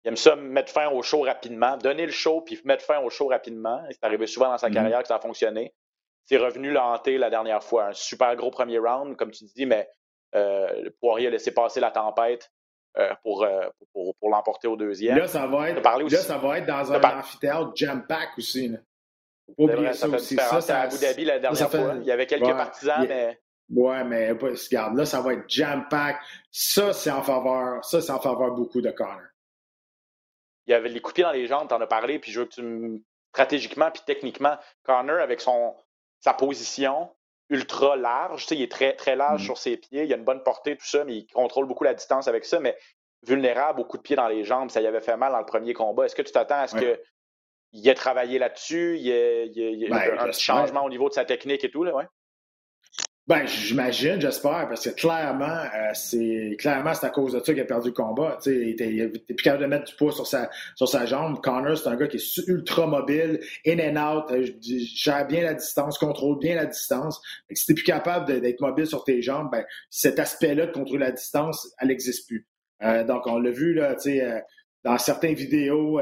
[0.04, 3.10] Il aime ça mettre fin au show rapidement, donner le show puis mettre fin au
[3.10, 3.82] show rapidement.
[3.90, 4.74] C'est arrivé souvent dans sa mm-hmm.
[4.74, 5.74] carrière que ça a fonctionné.
[6.26, 7.88] C'est revenu l'hanter la dernière fois.
[7.88, 9.90] Un super gros premier round, comme tu dis, mais
[10.36, 12.52] euh, Poirier a laissé passer la tempête.
[12.98, 15.18] Euh, euh, pour, pour, l'emporter au deuxième.
[15.18, 18.70] Là, ça va être, là, ça va être dans un amphithéâtre jam-pack aussi.
[18.70, 18.78] Là.
[19.48, 20.36] Faut pas oublier ça, aussi.
[20.36, 21.96] Ça, ça, à Abu Dhabi la dernière fois.
[22.00, 23.38] Il y avait quelques partisans, mais.
[23.70, 26.18] Ouais, mais regarde, là, ça va être jam-pack.
[26.52, 27.84] Ça, c'est en faveur.
[27.84, 29.22] Ça, c'est en faveur beaucoup de Connor.
[30.68, 32.54] Il y avait les coups dans les jambes, t'en as parlé, puis je veux que
[32.54, 33.02] tu me.
[33.34, 35.76] Stratégiquement puis techniquement, Connor, avec son,
[36.22, 37.12] sa position,
[37.50, 38.46] ultra large.
[38.52, 39.46] il est très, très large mmh.
[39.46, 40.06] sur ses pieds.
[40.06, 42.62] Il a une bonne portée, tout ça, mais il contrôle beaucoup la distance avec ça.
[42.62, 42.78] Mais
[43.24, 45.74] vulnérable, beaucoup de pieds dans les jambes, ça y avait fait mal dans le premier
[45.74, 46.06] combat.
[46.06, 48.96] Est-ce que tu t'attends à ce qu'il ait travaillé là-dessus?
[48.98, 52.06] Il y ait, ben, un changement au niveau de sa technique et tout, là, ouais?
[53.28, 57.60] Ben, j'imagine, j'espère, parce que clairement, euh, c'est clairement c'est à cause de ça qu'il
[57.60, 58.38] a perdu le combat.
[58.46, 61.42] était, il était plus capable de mettre du poids sur sa, sur sa jambe.
[61.42, 65.56] Connor, c'est un gars qui est ultra mobile, in and out, euh, gère bien la
[65.56, 67.20] distance, contrôle bien la distance.
[67.52, 71.12] Si t'es plus capable d'être mobile sur tes jambes, ben, cet aspect-là de contrôler la
[71.12, 72.48] distance, elle n'existe plus.
[72.84, 74.40] Euh, donc, on l'a vu là, euh,
[74.84, 76.00] dans certaines vidéos,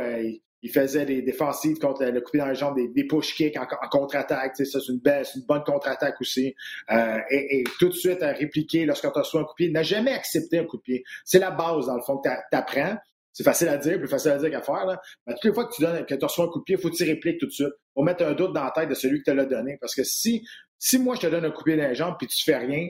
[0.64, 4.56] il faisait des défensives contre le coupé dans les jambes, des, push kicks en, contre-attaque.
[4.56, 6.56] Ça, c'est une belle, une bonne contre-attaque aussi.
[6.90, 9.54] Euh, et, tout de suite à répliquer lorsqu'on tu reçoit un coup.
[9.60, 11.04] N'a jamais accepté un coup de pied.
[11.26, 12.98] C'est la base, dans le fond, que tu apprends.
[13.34, 14.86] C'est facile à dire, plus facile à dire qu'à faire.
[14.86, 15.02] Là.
[15.28, 16.82] Mais toutes les fois que tu donnes, que tu reçois un coup de pied, il
[16.82, 17.74] faut que tu répliques tout de suite.
[17.94, 19.78] Faut mettre un doute dans la tête de celui qui te l'a donné.
[19.82, 20.46] Parce que si,
[20.80, 22.56] si moi je te donne un coup de pied dans les jambes puis tu fais
[22.56, 22.88] rien,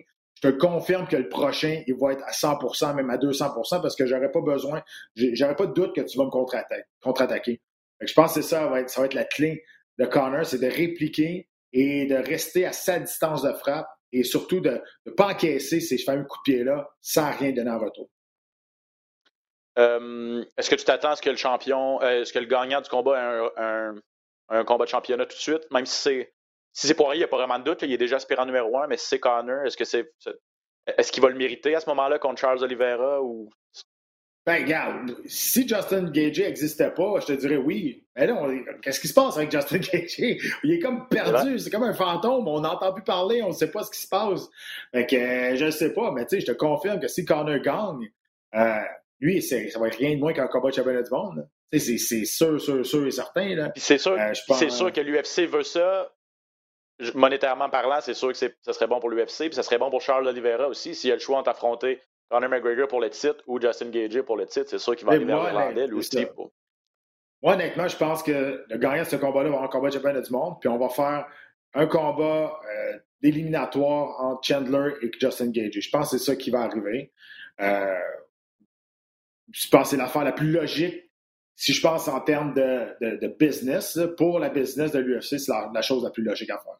[0.47, 4.06] te confirme que le prochain, il va être à 100% même à 200% parce que
[4.06, 4.84] j'aurais pas besoin,
[5.15, 6.84] j'aurais pas de doute que tu vas me contre-attaquer.
[7.01, 7.27] Contre
[8.01, 9.63] je pense que ça, va, être, ça va être la clé
[9.97, 14.60] de Connor, c'est de répliquer et de rester à sa distance de frappe et surtout
[14.60, 18.10] de ne pas encaisser ces fameux coups de pied-là sans rien donner en retour.
[19.79, 22.82] Euh, est-ce que tu t'attends à ce que le champion, euh, est-ce que le gagnant
[22.82, 23.95] du combat ait un,
[24.49, 26.34] un, combat de championnat tout de suite, même si c'est
[26.73, 28.77] si c'est Poirier, il n'y a pas vraiment de doute, il est déjà aspirant numéro
[28.79, 30.12] un, mais si c'est Connor, est-ce que c'est
[30.97, 33.49] est-ce qu'il va le mériter à ce moment-là contre Charles Oliveira ou?
[34.45, 38.05] Ben, regarde, si Justin Gagey n'existait pas, je te dirais oui.
[38.13, 38.45] Mais là,
[38.81, 40.38] qu'est-ce qui se passe avec Justin Gagey?
[40.63, 43.71] Il est comme perdu, c'est comme un fantôme, on n'entend plus parler, on ne sait
[43.71, 44.49] pas ce qui se passe.
[44.91, 47.23] Fait que, euh, je ne sais pas, mais tu sais, je te confirme que si
[47.23, 48.12] Connor gagne,
[48.55, 48.81] euh,
[49.21, 51.47] lui, ça va être rien de moins qu'un combat de championnat du monde.
[51.71, 53.71] C'est sûr, sûr, sûr et certain.
[53.77, 56.12] C'est sûr, euh, c'est sûr que l'UFC veut ça.
[57.15, 60.01] Monétairement parlant, c'est sûr que ça serait bon pour l'UFC, puis ça serait bon pour
[60.01, 63.60] Charles Oliveira aussi, s'il a le choix entre affronter Conor McGregor pour le titre ou
[63.60, 66.25] Justin Gage pour le titre, c'est sûr qu'il va arriver à l'Irlandais, lui aussi.
[67.41, 69.93] Moi, honnêtement, je pense que le gagnant de ce combat-là va avoir un combat de
[69.95, 71.27] championnat du monde, puis on va faire
[71.73, 75.73] un combat euh, d'éliminatoire entre Chandler et Justin Gage.
[75.73, 77.12] Je pense que c'est ça qui va arriver.
[77.60, 77.99] Euh,
[79.51, 81.12] je pense que c'est l'affaire la plus logique.
[81.56, 86.03] Si je pense en termes de, business, pour la business de l'UFC, c'est la, chose
[86.03, 86.79] la plus logique à faire.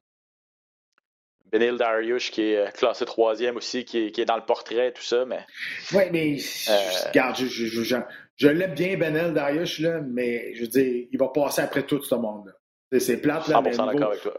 [1.54, 5.24] Benil Dariush, qui est euh, classé troisième aussi, qui est, dans le portrait, tout ça,
[5.24, 5.46] mais...
[5.94, 6.38] Oui, mais
[6.70, 11.62] euh, regarde, je, l'aime bien, Benil Dariush, là, mais je veux dire, il va passer
[11.62, 12.54] après tout ce monde-là.
[13.00, 13.72] C'est plate, là, mais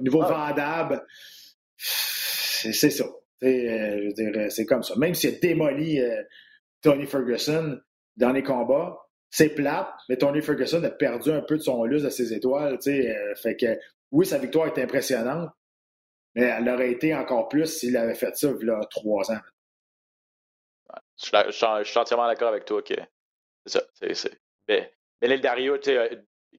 [0.01, 0.49] niveau, ah.
[0.49, 1.07] vendable,
[1.77, 3.05] c'est ça.
[3.05, 3.09] Euh,
[3.43, 4.95] je veux dire, c'est comme ça.
[4.97, 6.01] Même s'il a démoli
[6.83, 7.79] Tony Ferguson
[8.17, 8.99] dans les combats,
[9.31, 12.79] c'est plate, mais Tony Ferguson a perdu un peu de son lustre de ses étoiles.
[12.83, 13.79] fait que
[14.13, 15.51] oui, sa victoire est impressionnante,
[16.35, 19.41] mais elle aurait été encore plus s'il avait fait ça il y a trois ans.
[21.23, 22.95] Je, suis entièrement d'accord avec toi que
[23.67, 23.83] c'est ça.
[24.15, 24.87] C'est, ben,
[25.21, 26.17] Benel Dario, tu sais, euh,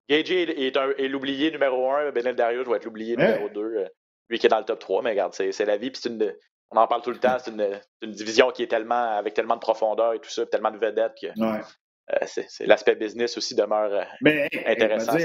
[0.08, 3.76] Gage est, est l'oublié numéro un, Benel Dario doit être l'oublié numéro deux.
[3.76, 3.88] Euh,
[4.28, 6.34] lui qui est dans le top 3, mais regarde, c'est, la vie, puis c'est une,
[6.70, 9.54] on en parle tout le temps, c'est une, une, division qui est tellement avec tellement
[9.54, 14.04] de profondeur et tout ça, tellement de vedettes que euh, c'est, l'aspect business aussi demeure
[14.20, 15.16] mais, intéressant.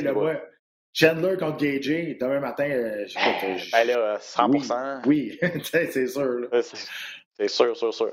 [0.93, 5.01] Chandler contre Gagey, demain matin, euh, je, ben, ben là, 100%.
[5.05, 6.49] Oui, c'est sûr.
[7.33, 8.11] C'est sûr, sûr, sûr.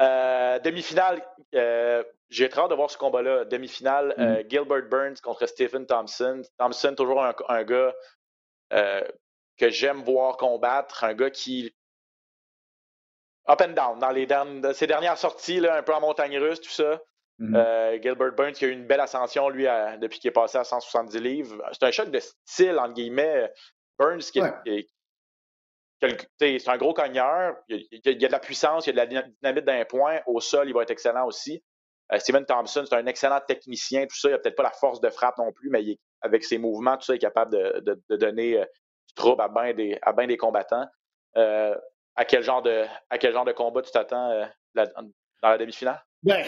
[0.00, 1.22] Euh, demi-finale,
[1.54, 3.44] euh, j'ai très hâte de voir ce combat-là.
[3.44, 4.48] Demi-finale, mm.
[4.48, 6.42] Gilbert Burns contre Stephen Thompson.
[6.56, 7.94] Thompson, toujours un, gars
[8.70, 11.74] que j'aime voir combattre, un gars qui.
[13.48, 16.60] Up and down, dans les dernières, ses dernières sorties, là, un peu en montagne russe,
[16.60, 17.02] tout ça.
[17.40, 17.56] Mm-hmm.
[17.56, 19.64] Euh, Gilbert Burns qui a eu une belle ascension, lui,
[20.00, 21.62] depuis qu'il est passé à 170 livres.
[21.72, 23.50] C'est un choc de style, entre guillemets.
[23.98, 24.40] Burns, qui,
[26.38, 27.56] c'est un gros cogneur.
[27.68, 30.20] Il, y a, de la puissance, il y a de la dynamite d'un point.
[30.26, 31.62] Au sol, il va être excellent aussi.
[32.12, 34.28] Euh, Steven Thompson, c'est un excellent technicien, tout ça.
[34.28, 35.82] Il n'a peut-être pas la force de frappe non plus, mais
[36.22, 38.64] avec ses mouvements, tout ça, il est capable de, donner euh,
[39.08, 40.86] du trouble à bien des, à des combattants.
[41.34, 45.08] à, quel genre de, à quel genre de combat tu t'attends dans
[45.42, 46.02] la demi-finale?
[46.22, 46.44] Ben,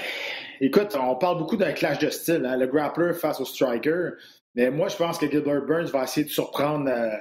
[0.63, 4.11] écoute, on parle beaucoup d'un clash de style, hein, le grappler face au striker.
[4.55, 7.17] Mais moi, je pense que Gilbert Burns va essayer de surprendre euh,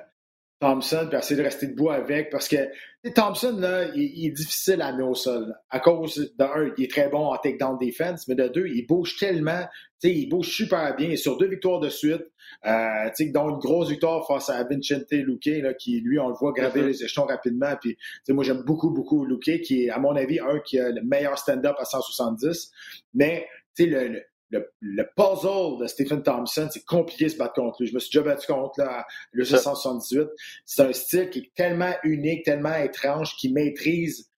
[0.61, 2.69] Thompson puis essayer de rester debout avec parce que
[3.15, 5.55] Thompson, là, il, est difficile à amener au sol.
[5.71, 9.17] À cause d'un, il est très bon en takedown defense, mais de deux, il bouge
[9.17, 9.65] tellement,
[10.03, 11.09] il bouge super bien.
[11.09, 12.21] Et sur deux victoires de suite,
[12.67, 16.51] euh, dont une grosse victoire face à Vincente Luque, là, qui, lui, on le voit
[16.51, 16.87] graver mm-hmm.
[16.87, 17.75] les échelons rapidement.
[17.81, 17.97] Puis,
[18.29, 21.39] moi, j'aime beaucoup, beaucoup Luque, qui est, à mon avis, un qui a le meilleur
[21.39, 22.71] stand-up à 170.
[23.15, 27.81] Mais, tu sais, le le, puzzle de Stephen Thompson, c'est compliqué de se battre contre
[27.81, 27.87] lui.
[27.87, 30.27] Je me suis déjà battu contre là, le 178.
[30.65, 34.29] C'est un style qui est tellement unique, tellement étrange, qui maîtrise,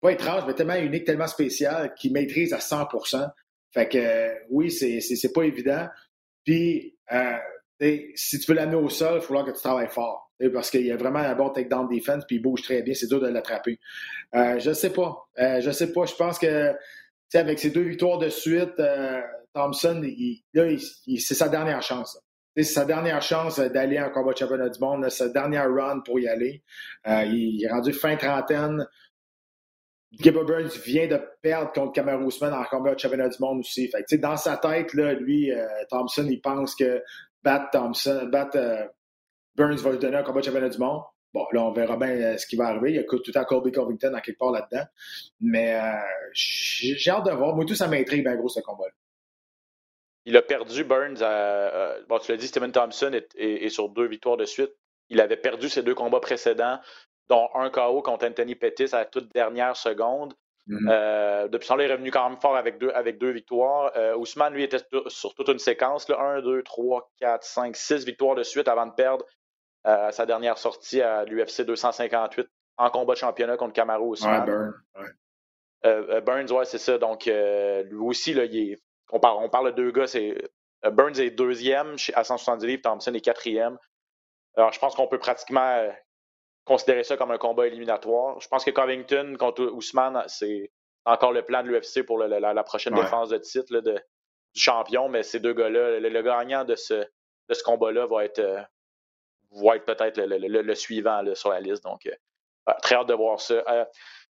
[0.00, 3.28] pas étrange, mais tellement unique, tellement spécial, qui maîtrise à 100%
[3.72, 5.88] Fait que euh, oui, c'est, pas évident.
[6.44, 7.36] Puis, euh,
[8.14, 10.32] si tu veux l'amener au sol, il faut falloir que tu travailles fort.
[10.52, 12.94] Parce qu'il y a vraiment un bon takedown defense, puis il bouge très bien.
[12.94, 13.78] C'est dur de l'attraper.
[14.34, 15.24] Euh, je sais pas.
[15.38, 16.04] Euh, je sais pas.
[16.06, 16.74] Je pense que
[17.38, 18.80] avec ces deux victoires de suite,
[19.54, 20.02] Thompson,
[20.54, 22.18] c'est sa dernière chance.
[22.54, 26.20] C'est sa dernière chance d'aller en combat de championnat du monde, sa dernière run pour
[26.20, 26.62] y aller.
[27.06, 28.86] Euh, il est rendu fin trentaine.
[30.10, 33.90] Gilbert Burns vient de perdre contre Cameron Ousmane en combat de championnat du monde aussi.
[34.18, 37.02] Dans sa tête, là, lui, euh, Thompson, il pense que
[37.42, 38.86] battre Thompson, euh,
[39.54, 41.02] Burns va lui donner un combat de championnat du monde.
[41.34, 42.90] Bon, là, on verra bien ce qui va arriver.
[42.90, 44.84] Il y a tout le temps Colby Covington à quelque part là-dedans.
[45.40, 45.78] Mais
[46.32, 47.56] j'ai hâte de voir.
[47.56, 48.92] Moi, tout ça m'intrigue bien gros, ce combat-là.
[50.24, 51.22] Il a perdu Burns.
[51.22, 54.72] À, bon, tu l'as dit, Stephen Thompson est, sur deux victoires de suite.
[55.08, 56.78] Il avait perdu ses deux combats précédents,
[57.28, 60.34] dont un KO contre Anthony Pettis à la toute dernière seconde.
[60.68, 60.88] Mm-hmm.
[60.90, 63.90] Euh, depuis ça, il est revenu quand même fort avec deux, avec deux victoires.
[63.96, 64.78] Euh, Ousmane, lui, était
[65.08, 66.08] sur toute une séquence.
[66.08, 69.24] Là, 1, 2, 3, 4, 5, 6 victoires de suite avant de perdre
[69.86, 72.46] euh, sa dernière sortie à l'UFC 258
[72.78, 74.40] en combat de championnat contre Camaro Ousmane.
[74.40, 76.20] Ouais, Burns, ouais.
[76.20, 76.98] Burns, ouais, c'est ça.
[76.98, 78.78] Donc, lui aussi, là, il est
[79.10, 80.34] on, parle, on parle de deux gars, c'est
[80.90, 83.78] Burns est deuxième à 170 livres, Thompson est quatrième.
[84.56, 85.92] Alors, je pense qu'on peut pratiquement
[86.64, 88.40] considérer ça comme un combat éliminatoire.
[88.40, 90.70] Je pense que Covington contre Ousmane, c'est
[91.04, 95.22] encore le plan de l'UFC pour la, prochaine défense de titre de, du champion, mais
[95.22, 98.40] ces deux gars-là, le, gagnant de ce, de ce combat-là va être,
[99.54, 101.84] euh, être peut-être le, suivant sur la liste.
[101.84, 103.54] Donc, euh, très hâte de voir ça.
[103.68, 103.84] Euh,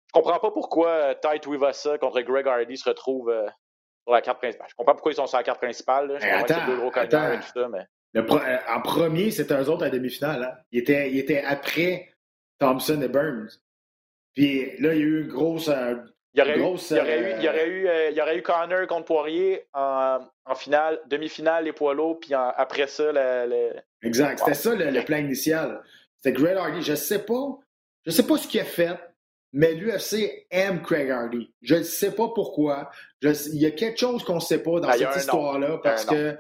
[0.07, 3.33] je comprends pas pourquoi Tite Wivasa contre Greg Hardy se retrouve
[4.05, 4.67] sur la carte principale.
[4.69, 6.17] Je comprends pourquoi ils sont sur la carte principale.
[6.19, 7.85] Je comprends attends, deux gros et tout ça, mais...
[8.67, 10.43] en premier, c'était eux autres à demi-finale.
[10.43, 10.63] Hein.
[10.71, 12.11] Il, était, il était après
[12.57, 13.59] Thompson et Burns.
[14.33, 15.67] Puis là, il y a eu une grosse,
[16.33, 18.37] il y aurait, eu, il, y aurait eu, il, y aurait eu, il y aurait
[18.37, 23.73] eu Connor contre Poirier en, en finale, demi-finale, les poids lourds, puis après ça, le.
[24.01, 24.39] Exact.
[24.39, 25.81] C'était ça le, plan initial.
[26.17, 26.81] C'était Greg Hardy.
[26.81, 27.59] Je ne sais pas.
[28.05, 28.97] Je sais pas ce qu'il a fait,
[29.53, 31.53] mais l'UFC aime Craig Hardy.
[31.61, 32.89] Je ne sais pas pourquoi.
[33.21, 36.37] il y a quelque chose qu'on ne sait pas dans ben, cette histoire-là parce que.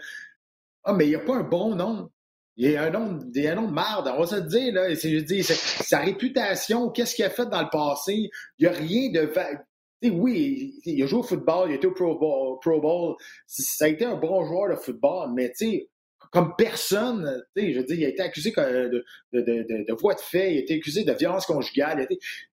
[0.83, 2.09] Ah, mais il n'y a pas un bon nom.
[2.55, 4.35] Il y a un nom, il y a un nom de merde, on va se
[4.35, 4.93] le dire, là.
[4.93, 8.29] Je dis, sa réputation, qu'est-ce qu'il a fait dans le passé?
[8.57, 9.31] Il n'y a rien de
[10.03, 13.15] oui, il a joué au football, il a été au Pro Bowl,
[13.47, 15.51] ça a été un bon joueur de football, mais
[16.31, 19.03] comme personne, je veux dire, il a été accusé de,
[19.33, 22.07] de, de, de, voie de fait, il a été accusé de violence conjugale,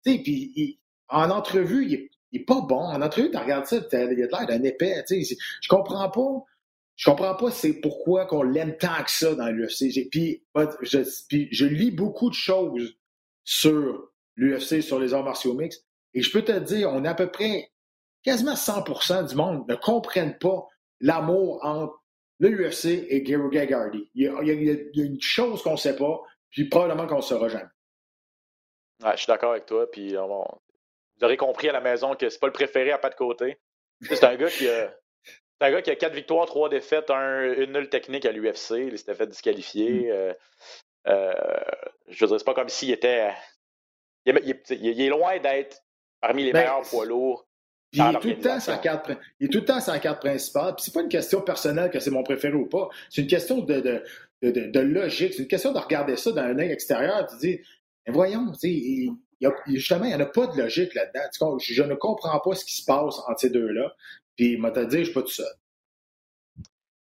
[0.05, 2.81] puis en entrevue, il est, pas bon.
[2.81, 6.45] En entrevue, tu regardes ça, il a l'air d'un épais, je comprends pas.
[6.97, 10.09] Je comprends pas c'est pourquoi qu'on l'aime tant que ça dans l'UFC.
[10.11, 10.43] Puis,
[10.83, 11.03] je,
[11.51, 12.97] je lis beaucoup de choses
[13.45, 15.85] sur l'UFC, sur les arts martiaux mixtes.
[16.15, 17.71] Et je peux te dire, on est à peu près
[18.23, 20.67] quasiment 100% du monde ne comprennent pas
[21.01, 22.03] l'amour entre
[22.39, 24.11] le UFC et Gary Gagardi.
[24.15, 27.71] Il, y a, une chose qu'on ne sait pas, puis probablement qu'on ne saura jamais.
[29.13, 29.91] je suis d'accord avec toi.
[29.91, 33.15] Puis vous aurez compris à la maison que c'est pas le préféré à pas de
[33.15, 33.59] côté.
[34.03, 34.95] C'est un gars qui a.
[35.61, 38.73] un gars qui a quatre victoires, trois défaites, une nulle technique à l'UFC.
[38.73, 39.91] Il s'était fait disqualifier.
[39.91, 40.11] Mm.
[40.11, 40.35] Euh,
[41.09, 41.33] euh,
[42.09, 43.31] je veux dire, c'est pas comme s'il était.
[44.27, 45.83] il est loin d'être
[46.21, 47.47] parmi les ben, meilleurs poids lourds.
[47.93, 49.11] Il est, tout le temps sa carte,
[49.41, 50.75] il est tout le temps sa carte principale.
[50.75, 52.89] Puis c'est pas une question personnelle que c'est mon préféré ou pas.
[53.09, 54.03] C'est une question de, de,
[54.43, 55.35] de, de logique.
[55.35, 57.27] C'est une question de regarder ça d'un œil extérieur.
[57.27, 57.61] Tu dis,
[58.07, 59.11] mais voyons, il,
[59.45, 61.59] a, justement, il n'y en a pas de logique là-dedans.
[61.61, 63.95] Je, ne comprends pas ce qui se passe entre ces deux-là.
[64.37, 65.47] Puis, moi, te dit, je suis pas tout seul.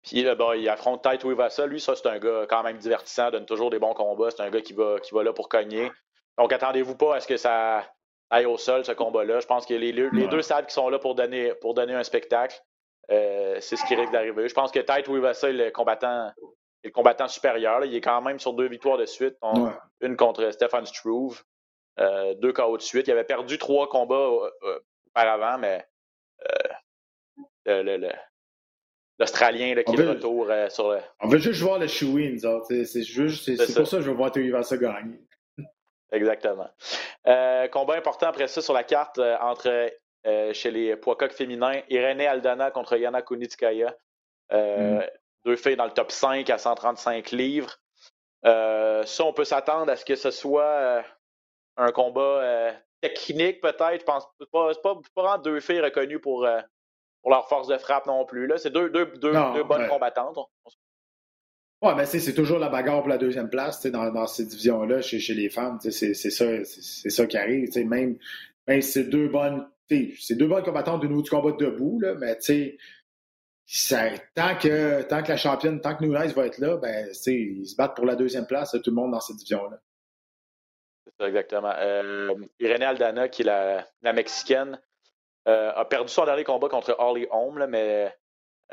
[0.03, 1.67] Puis là, il affronte Tite ça.
[1.67, 4.31] Lui, ça, c'est un gars quand même divertissant, donne toujours des bons combats.
[4.31, 5.91] C'est un gars qui va, qui va là pour cogner.
[6.39, 7.85] Donc, attendez-vous pas à ce que ça,
[8.33, 9.41] aille au sol, ce combat-là.
[9.41, 12.03] Je pense que les, les deux salles qui sont là pour donner, pour donner un
[12.03, 12.61] spectacle,
[13.11, 14.49] euh, c'est ce qui risque d'arriver.
[14.49, 16.33] Je pense que Tite Wivasa est le combattant,
[16.83, 17.85] le combattant supérieur.
[17.85, 19.37] Il est quand même sur deux victoires de suite.
[20.01, 21.43] Une contre Stefan Struve,
[22.01, 23.07] euh, deux KO de suite.
[23.09, 24.31] Il avait perdu trois combats
[24.65, 25.87] euh, auparavant, mais
[29.19, 31.01] l'Australien qui est de retour sur le.
[31.21, 35.21] On veut juste voir le Chouin, c'est pour ça que je veux voir Wivasa gagner.
[36.13, 36.69] Exactement.
[37.27, 39.91] Euh, combat important après ça sur la carte euh, entre
[40.27, 43.97] euh, chez les poids féminins, Irene Aldana contre Yana Kunitskaya.
[44.53, 45.01] Mm.
[45.45, 47.75] Deux filles dans le top 5 à 135 livres.
[48.45, 51.03] ça, on peut s'attendre à ce que ce soit
[51.79, 54.01] un combat technique, peut-être.
[54.01, 56.47] Je pense pas, pas, pas vraiment deux filles reconnues pour,
[57.23, 58.53] pour leur force de frappe non plus.
[58.59, 60.39] C'est deux, deux, deux, bonnes combattantes.
[61.83, 65.35] Oui, mais c'est toujours la bagarre pour la deuxième place dans, dans ces divisions-là chez,
[65.35, 65.79] les femmes.
[65.81, 67.69] C'est ça, ça qui arrive.
[67.77, 68.17] Même,
[68.69, 69.69] même c'est deux bonnes.
[70.19, 72.39] C'est deux bonnes combattantes du niveau du combat debout, là, mais
[74.35, 77.77] tant que tant que la championne, tant que Nunez va être là, ben, ils se
[77.77, 79.79] battent pour la deuxième place, tout le monde dans cette division-là.
[81.05, 81.75] C'est ça, exactement.
[81.77, 84.81] Euh, Aldana, qui est la, la Mexicaine,
[85.49, 88.15] euh, a perdu son dernier combat contre Holly Holm, mais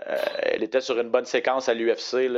[0.08, 2.30] euh, elle était sur une bonne séquence à l'UFC.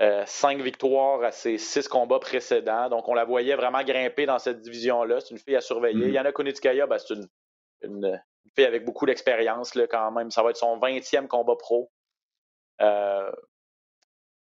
[0.00, 2.88] Euh, cinq victoires à ses six combats précédents.
[2.88, 5.20] Donc, on la voyait vraiment grimper dans cette division-là.
[5.20, 6.08] C'est une fille à surveiller.
[6.08, 6.12] Mm-hmm.
[6.12, 8.20] Yana Kunitskaya, ben, c'est une,
[8.56, 10.32] fille avec beaucoup d'expérience quand même.
[10.32, 11.92] Ça va être son 20e combat pro.
[12.80, 13.30] Euh,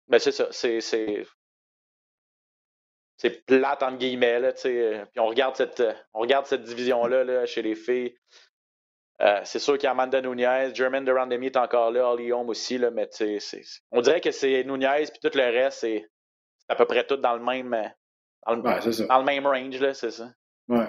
[0.09, 0.49] mais c'est ça.
[0.51, 1.25] C'est, c'est,
[3.47, 4.53] plate, entre guillemets.
[4.61, 5.85] Puis on regarde cette,
[6.15, 8.17] on regarde cette division-là là, chez les filles.
[9.21, 12.49] Euh, c'est sûr qu'il y a Amanda Nunez, German Durandemi est encore là, Holly Holm
[12.51, 13.09] aussi, là, mais
[13.91, 16.09] on dirait que c'est Nunez puis tout le reste, c'est
[16.69, 17.89] à peu près tout dans le même euh,
[18.47, 20.31] dans le, même range, là, c'est ça.
[20.69, 20.87] Ouais.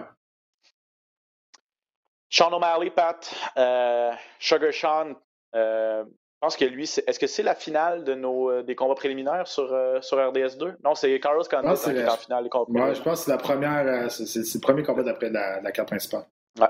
[2.29, 5.15] Sean O'Malley, Pat, euh, Sugar Sean,
[5.51, 6.05] je
[6.39, 9.67] pense que lui, est-ce que c'est la finale de nos des combats préliminaires sur,
[10.01, 10.75] sur RDS2?
[10.83, 12.89] Non, c'est Carlos Condit qui est en finale des combats.
[12.89, 15.89] Ouais, je pense que c'est la première, c'est, le premier combat d'après la, la carte
[15.89, 16.27] principale.
[16.59, 16.67] Ouais.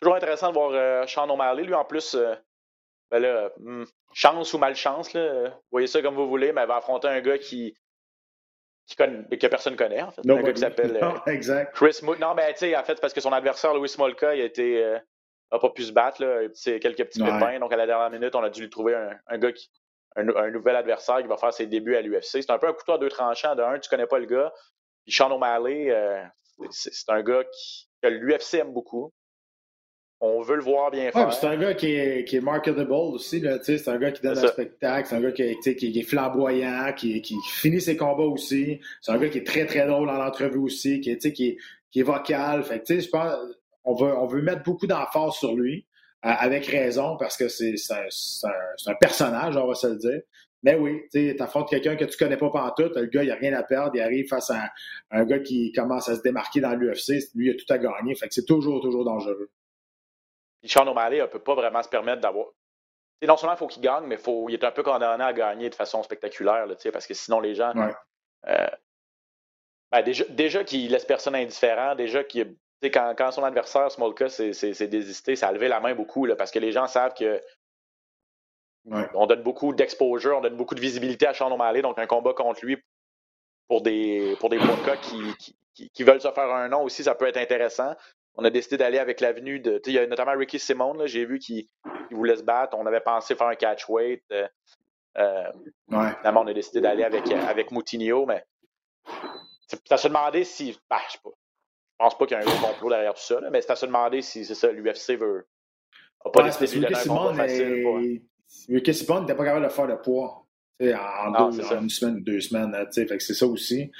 [0.00, 1.64] Toujours intéressant de voir euh, Sean O'Malley.
[1.64, 2.34] Lui, en plus, euh,
[3.10, 6.68] ben là, hmm, chance ou malchance, là, vous voyez ça comme vous voulez, mais elle
[6.68, 7.76] va affronter un gars qui,
[8.86, 10.22] qui que personne connaît, en fait.
[10.28, 12.18] un gars qui s'appelle euh, Chris Moot.
[12.18, 14.84] Non, mais tu sais, en fait, parce que son adversaire, Louis Smolka, il a été.
[14.84, 14.98] Euh,
[15.52, 17.60] a pas pu se battre, là, quelques petits pépins.
[17.60, 19.70] Donc, à la dernière minute, on a dû lui trouver un, gars qui.
[20.16, 22.42] Un, nouvel adversaire qui va faire ses débuts à l'UFC.
[22.42, 23.54] C'est un peu un couteau à deux tranchants.
[23.54, 24.52] De un, tu connais pas le gars.
[25.04, 26.22] Puis Sean O'Malley, euh,
[26.70, 29.12] c'est un gars qui, que l'UFC aime beaucoup.
[30.20, 31.32] On veut le voir bien faire.
[31.32, 33.44] c'est un gars qui est, qui est marketable aussi.
[33.62, 35.08] C'est un gars qui donne un spectacle.
[35.08, 38.80] C'est un gars qui, qui, est flamboyant, qui, qui, finit ses combats aussi.
[39.02, 41.56] C'est un gars qui est très, très drôle dans l'entrevue aussi, qui est, qui est,
[41.90, 42.64] qui est vocal.
[42.64, 43.34] Fait que, je pense
[43.86, 45.86] on veut, on veut mettre beaucoup d'emphase sur lui,
[46.24, 50.20] euh, avec raison, parce que c'est un, un, personnage, on va se le dire.
[50.62, 52.90] Mais oui, tu affrontes quelqu'un que tu connais pas tout.
[52.94, 54.70] le gars, il a rien à perdre, il arrive face à
[55.12, 58.16] un, gars qui commence à se démarquer dans l'UFC, lui, il a tout à gagner,
[58.16, 59.50] fait que c'est toujours, toujours dangereux.
[60.64, 62.46] Sean O'Malley ne peut pas vraiment se permettre d'avoir.
[63.22, 64.48] non seulement il faut qu'il gagne, mais faut...
[64.48, 67.54] il est un peu condamné à gagner de façon spectaculaire, là, parce que sinon les
[67.54, 67.72] gens.
[68.46, 68.66] Euh,
[69.92, 74.88] ben, déjà, déjà qu'il laisse personne indifférent, déjà qu'il quand, quand, son adversaire, Smolka, s'est
[74.88, 77.40] désisté, ça a levé la main beaucoup là, parce que les gens savent que
[79.14, 82.34] on donne beaucoup d'exposure, on donne beaucoup de visibilité à Sean O'Malley, donc un combat
[82.34, 82.76] contre lui
[83.66, 84.58] pour des pour des
[85.02, 87.96] qui, qui, qui, veulent se faire un nom aussi, ça peut être intéressant
[88.36, 89.80] on a décidé d'aller avec l'avenue de.
[89.86, 91.66] Il y a notamment Ricky Simone, j'ai vu qu'il
[92.10, 92.76] voulait se battre.
[92.78, 94.22] On avait pensé faire un catch weight.
[94.32, 94.46] Euh,
[95.18, 95.50] euh
[95.88, 98.44] Finalement, on a décidé d'aller avec, avec Moutinho, mais
[99.66, 100.78] c'est à se demander si.
[100.90, 101.30] Bah, je sais pas.
[101.98, 103.76] Je pense pas qu'il y a un gros complot derrière tout ça, mais c'est à
[103.76, 105.46] se demander si c'est ça, l'UFC veut.
[106.24, 108.22] A pas décidé de lui donner un combat facile.
[108.68, 110.46] Ricky Simone n'était pas capable de faire le poids.
[110.78, 112.76] En, deux, en une semaine, deux semaines.
[112.92, 113.90] Fait que c'est ça aussi.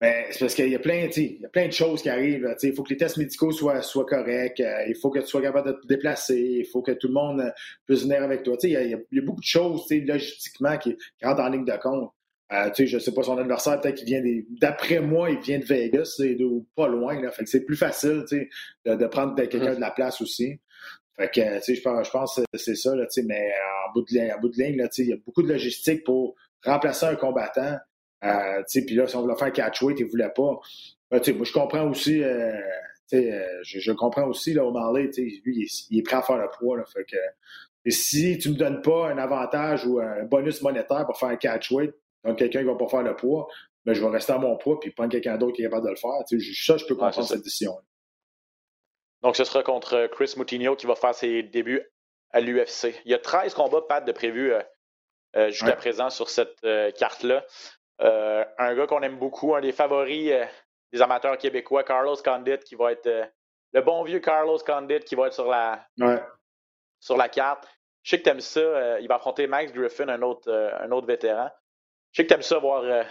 [0.00, 2.54] Mais c'est parce qu'il y a plein, il y a plein de choses qui arrivent.
[2.62, 4.60] Il faut que les tests médicaux soient, soient corrects.
[4.60, 6.38] Euh, il faut que tu sois capable de te déplacer.
[6.38, 7.50] Il faut que tout le monde euh,
[7.86, 8.56] puisse venir avec toi.
[8.62, 11.76] Il y, a, il y, a, beaucoup de choses logistiquement qui, rentrent en ligne de
[11.80, 12.12] compte.
[12.52, 14.22] Euh, je ne sais pas son adversaire, peut-être qu'il vient.
[14.60, 17.20] D'après moi, il vient de Vegas, ou pas loin.
[17.20, 17.30] Là.
[17.30, 18.24] Fait que c'est plus facile
[18.84, 20.60] de, de prendre quelqu'un de la place aussi.
[21.16, 23.50] Fait que, je pense, je pense que c'est ça, là, mais
[23.88, 26.34] en bout de ligne, en bout de ligne, il y a beaucoup de logistique pour
[26.62, 27.78] remplacer un combattant.
[28.26, 30.58] Euh, puis là, si on voulait faire catchweight, il ne voulait pas.
[31.10, 32.52] Ben, moi, je comprends aussi, euh,
[33.12, 35.10] euh, je, je, comprends aussi, là, O'Malley,
[35.44, 36.76] lui, il est, prêt à faire le poids.
[36.76, 37.16] Là, fait que,
[37.84, 41.28] et si tu ne me donnes pas un avantage ou un bonus monétaire pour faire
[41.28, 43.46] un catchweight, donc quelqu'un qui ne va pas faire le poids,
[43.84, 45.90] ben, je vais rester à mon poids puis prendre quelqu'un d'autre qui est capable de
[45.90, 46.10] le faire.
[46.28, 47.72] Ça, je peux comprendre cette décision.
[49.22, 51.82] Donc, ce sera contre Chris Moutinho qui va faire ses débuts
[52.30, 52.94] à l'UFC.
[53.04, 54.52] Il y a 13 combats de de prévus
[55.48, 56.60] jusqu'à présent sur cette
[56.98, 57.44] carte-là.
[58.02, 60.44] Euh, un gars qu'on aime beaucoup, un des favoris euh,
[60.92, 63.24] des amateurs québécois, Carlos Condit, qui va être euh,
[63.72, 65.86] le bon vieux Carlos Condit qui va être sur la,
[67.00, 67.66] sur la carte.
[68.02, 69.00] Je sais que tu aimes ça.
[69.00, 71.50] il va affronter Max Griffin, un autre, un autre vétéran.
[72.12, 73.04] Je sais que tu aimes ça voir,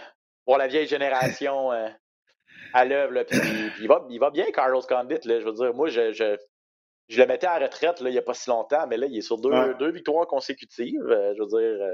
[0.46, 1.70] voir la vieille génération
[2.72, 3.24] à l'œuvre.
[3.78, 5.18] il, va, il va bien, Carlos Condit.
[5.22, 6.38] je veux dire, moi, je, je,
[7.08, 9.06] je le mettais à la retraite là, il n'y a pas si longtemps, mais là,
[9.06, 11.04] il est sur deux, deux victoires consécutives.
[11.06, 11.86] je veux dire,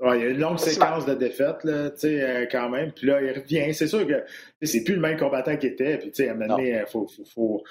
[0.00, 2.92] Ouais, il y a une longue séquence de défaites, là, euh, quand même.
[2.92, 3.74] Puis là, il revient.
[3.74, 4.22] C'est sûr que
[4.62, 5.98] c'est plus le même combattant qu'il était.
[5.98, 7.64] Puis, tu sais, à un moment donné, il faut, faut, faut,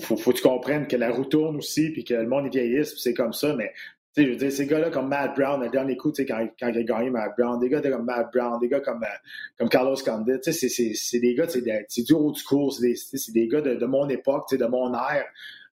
[0.00, 2.58] faut, faut, que tu comprennes que la roue tourne aussi, puis que le monde est
[2.58, 3.54] vieillisse, puis c'est comme ça.
[3.54, 3.72] Mais,
[4.14, 6.26] tu sais, je veux dire, ces gars-là comme Matt Brown, le dernier coup, tu sais,
[6.26, 9.04] quand, quand il a gagné Matt Brown, des gars comme Matt Brown, des gars comme,
[9.04, 9.16] euh,
[9.56, 12.96] comme Carlos Condit, tu sais, c'est des gars, c'est du haut du cours, c'est des,
[13.32, 15.26] des, gars de, de mon époque, tu sais, de mon ère.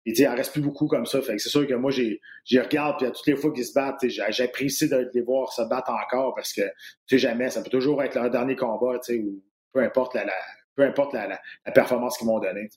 [0.04, 1.22] Et il en reste plus beaucoup comme ça.
[1.22, 2.20] Fait que c'est sûr que moi, j'ai,
[2.52, 5.90] regarde, puis à toutes les fois qu'ils se battent, j'apprécie de les voir se battre
[5.90, 6.70] encore parce que, tu
[7.06, 9.42] sais, jamais, ça peut toujours être leur dernier combat, tu sais, ou
[9.72, 10.26] peu importe la,
[10.74, 12.68] peu importe la, la, performance qu'ils m'ont donnée.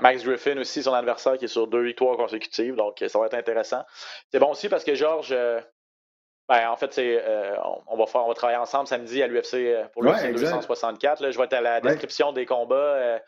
[0.00, 3.34] Max Griffin aussi, son adversaire qui est sur deux victoires consécutives, donc ça va être
[3.34, 3.84] intéressant.
[4.30, 5.60] C'est bon aussi parce que Georges, euh,
[6.48, 7.56] ben, en fait, c'est, euh,
[7.86, 11.20] on, va faire, on va travailler ensemble samedi à l'UFC euh, pour l'UFC 264.
[11.20, 12.74] Là, je vais être à la description des combats.
[12.74, 13.18] Euh,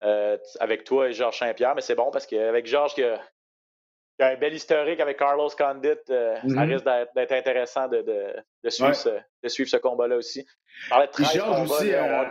[0.00, 3.20] avec toi et Georges Saint-Pierre, mais c'est bon parce qu'avec Georges, qui a,
[4.20, 6.72] un bel historique avec Carlos Condit, euh, ça mm-hmm.
[6.72, 6.84] risque
[7.14, 9.10] d'être intéressant de, de, suivre, ce,
[9.42, 10.46] de, suivre, ce, combat-là aussi.
[11.34, 12.24] Georges aussi, euh,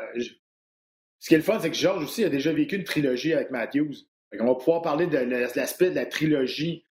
[1.20, 3.52] ce qui est le fun, c'est que Georges aussi a déjà vécu une trilogie avec
[3.52, 3.94] Matthews.
[4.40, 5.18] On va pouvoir parler de
[5.56, 6.84] l'aspect de la trilogie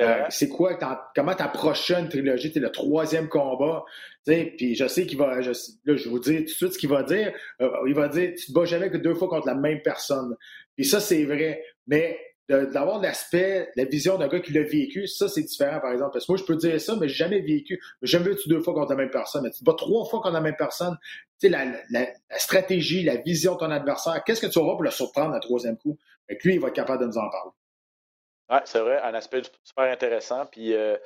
[0.00, 0.78] euh, c'est quoi,
[1.14, 3.84] comment ta prochaine trilogie, c'est le troisième combat,
[4.26, 5.50] puis je sais qu'il va, je,
[5.84, 8.32] là, je vous dis tout de suite ce qu'il va dire, euh, il va dire,
[8.36, 10.36] tu te bats jamais que deux fois contre la même personne.
[10.76, 12.18] Puis ça, c'est vrai, mais
[12.48, 16.12] d'avoir l'aspect, la vision d'un gars qui l'a vécu, ça, c'est différent, par exemple.
[16.12, 17.80] Parce que moi, je peux dire ça, mais j'ai jamais vécu.
[18.02, 19.44] Mais jamais vu deux fois contre la même personne?
[19.44, 20.96] Mais tu te bats trois fois contre la même personne.
[21.40, 24.82] Tu sais, la, la, stratégie, la vision de ton adversaire, qu'est-ce que tu auras pour
[24.82, 25.98] le surprendre à troisième coup?
[26.28, 27.52] Fait lui, il va être capable de nous en parler.
[28.50, 30.44] Oui, c'est vrai, un aspect super intéressant.
[30.46, 30.96] Puis, euh,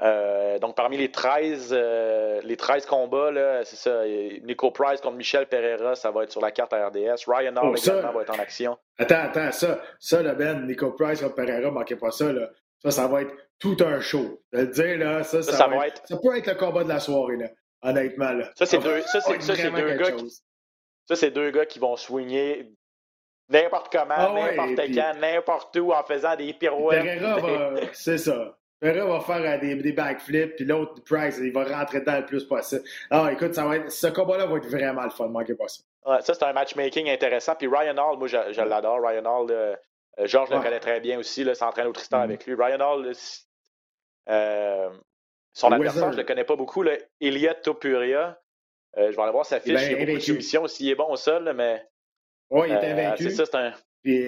[0.00, 3.32] euh, donc, parmi les 13, euh, les 13 combats,
[3.64, 4.04] c'est ça.
[4.42, 7.24] Nico Price contre Michel Pereira, ça va être sur la carte à RDS.
[7.26, 8.78] Ryan Hall oh, également va être en action.
[8.98, 12.48] Attends, attends, ça, ça, le Ben, Nico Price contre Pereira, manquez pas ça, là.
[12.80, 14.40] Ça, ça va être tout un show.
[14.52, 17.36] Le dire, là, ça, ça, va être, ça peut être le combat de la soirée,
[17.36, 17.48] là,
[17.82, 18.32] honnêtement.
[18.32, 18.50] Là.
[18.54, 20.30] Ça, c'est deux, ça, c'est, deux gars qui,
[21.08, 22.70] ça, c'est deux gars qui vont swinger
[23.48, 27.02] n'importe comment, ah n'importe quand, n'importe où, en faisant des pirouettes.
[27.02, 28.56] Pereira va, c'est ça.
[28.80, 32.26] Pereira va faire euh, des, des backflips, puis l'autre, Price, il va rentrer dedans le
[32.26, 32.82] plus possible.
[33.10, 35.82] Ah, écoute, ça va être, ce combat-là va être vraiment le fun, manquez pas ça.
[36.06, 37.54] Ouais, ça, c'est un matchmaking intéressant.
[37.56, 39.00] Puis Ryan Hall, moi, je, je l'adore.
[39.02, 39.76] Ryan Hall, euh,
[40.24, 42.24] Georges le connaît très bien aussi, là, s'entraîne au Tristan mm-hmm.
[42.24, 42.54] avec lui.
[42.54, 43.12] Ryan Hall,
[44.28, 44.90] euh,
[45.52, 48.40] son adversaire, je ne le connais pas beaucoup, là, Elliot Topuria.
[48.96, 49.80] Euh, je vais aller voir sa fiche.
[49.82, 51.84] Il, y a beaucoup de soumissions s'il est bon au sol, mais.
[52.50, 53.24] Oui, il invaincu.
[53.24, 53.72] c'est ça, c'est un.
[54.02, 54.24] Puis,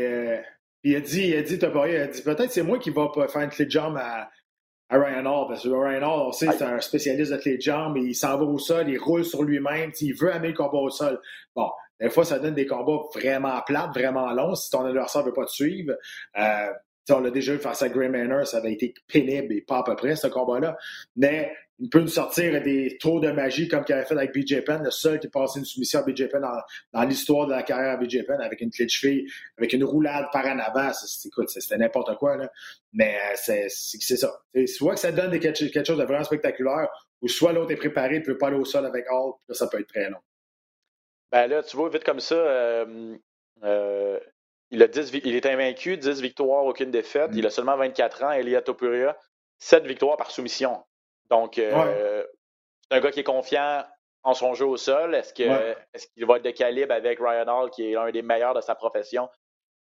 [0.83, 3.11] il a dit, il a dit, Topuria, il a dit peut-être c'est moi qui va
[3.29, 4.31] faire une clé de jambe à
[4.91, 7.62] à Ryan Hall, parce que Ryan Hall, on sait, c'est un spécialiste de clé de
[7.62, 10.79] jambe, il s'en va au sol, il roule sur lui-même, il veut amener le combat
[10.79, 11.21] au sol.
[11.55, 15.29] Bon, des fois, ça donne des combats vraiment plates, vraiment longs, si ton adversaire ne
[15.29, 15.95] veut pas te suivre.
[16.37, 16.66] Euh,
[17.09, 19.85] on l'a déjà vu face à Gray Manor, ça avait été pénible et pas à
[19.85, 20.77] peu près, ce combat-là.
[21.16, 24.62] Mais il peut nous sortir des tours de magie comme qu'il avait fait avec BJ
[24.64, 26.47] Penn, le seul qui a passé une soumission à BJ Penn
[26.93, 29.26] dans, l'histoire de la carrière à BJ Penn, avec une clé de cheville,
[29.57, 30.93] avec une roulade par en avant.
[30.93, 32.37] C'était n'importe quoi.
[32.37, 32.53] Là.
[32.93, 34.43] Mais euh, c'est ça.
[34.66, 36.89] soit que ça donne quelque, chose de vraiment spectaculaire,
[37.22, 39.66] ou soit l'autre est préparé ne peut pas aller au sol avec Hall, là, ça
[39.66, 40.20] peut être très long.
[41.33, 43.16] Ben là, tu vois, vite comme ça, euh,
[43.62, 44.18] euh,
[44.70, 47.31] il, a 10, il est invaincu, 10 victoires, aucune défaite.
[47.31, 47.39] Mm.
[47.39, 49.16] Il a seulement 24 ans, Elia Topuria,
[49.59, 50.83] 7 victoires par soumission.
[51.31, 52.24] Donc, euh,
[52.83, 53.85] c'est un gars qui est confiant
[54.22, 55.14] en son jeu au sol.
[55.14, 58.55] Est-ce qu'il est va être de calibre avec Ryan Hall, qui est l'un des meilleurs
[58.55, 59.28] de sa profession?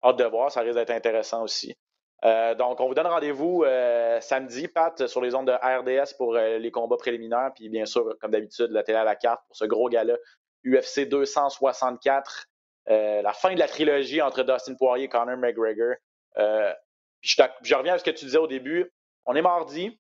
[0.02, 1.76] Hâte de voir, ça risque d'être intéressant aussi.
[2.24, 6.34] Euh, donc, on vous donne rendez-vous euh, samedi, Pat, sur les ondes de RDS pour
[6.34, 7.50] les combats préliminaires.
[7.54, 10.16] Puis, bien sûr, comme d'habitude, la télé à la carte pour ce gros gala
[10.64, 12.46] UFC 264.
[12.86, 15.94] la fin de la trilogie entre Dustin Poirier et Conor McGregor.
[16.36, 18.90] je, je, reviens à ce que tu disais au début.
[19.26, 19.98] On est mardi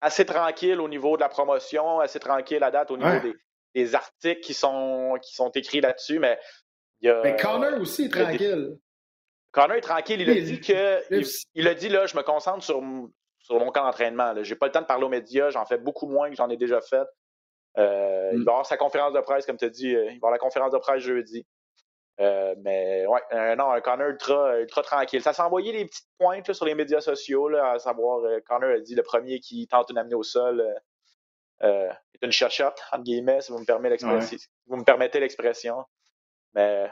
[0.00, 3.34] assez tranquille au niveau de la promotion, assez tranquille à date au niveau
[3.74, 6.38] des, articles qui sont, qui sont écrits là-dessus, mais
[7.00, 8.76] il y a, Mais Connor aussi est tranquille.
[9.52, 10.20] Connor est tranquille.
[10.20, 11.02] Il a dit que.
[11.54, 12.82] Il, a dit là, je me concentre sur,
[13.38, 14.34] sur mon camp d'entraînement.
[14.42, 16.56] J'ai pas le temps de parler aux médias, j'en fais beaucoup moins que j'en ai
[16.56, 17.06] déjà fait.
[17.78, 18.44] Euh, il mm.
[18.44, 19.94] va avoir sa conférence de presse, comme tu as dit.
[19.94, 21.46] Euh, il va avoir la conférence de presse jeudi.
[22.20, 25.22] Euh, mais ouais, euh, non, un Connor ultra, ultra tranquille.
[25.22, 28.70] Ça s'est envoyé des petites pointes sur les médias sociaux, là, à savoir, euh, Connor
[28.70, 30.64] a dit le premier qui tente une amener au sol
[31.60, 34.04] est une chachotte, entre guillemets, si vous me, permettez
[34.66, 35.84] vous me permettez l'expression.
[36.54, 36.88] Mais,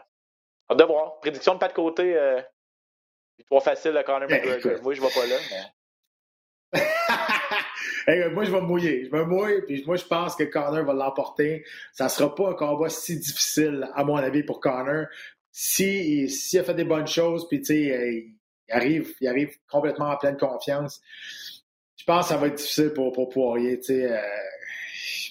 [0.68, 1.20] hâte de voir.
[1.20, 2.18] Prédiction de pas de côté,
[3.38, 4.82] victoire facile de Connor ben, McGregor.
[4.82, 5.75] Moi, je ne vais pas là, mais.
[8.32, 9.04] Moi, je vais me mouiller.
[9.04, 11.64] Je me mouille, moi, je pense que Connor va l'emporter.
[11.92, 15.06] Ça ne sera pas un combat si difficile, à mon avis, pour Connor.
[15.52, 18.34] S'il si, a fait des bonnes choses, puis euh, il
[18.68, 21.00] arrive, il arrive complètement en pleine confiance,
[21.96, 23.80] je pense que ça va être difficile pour, pour Poirier.
[23.90, 24.20] Euh,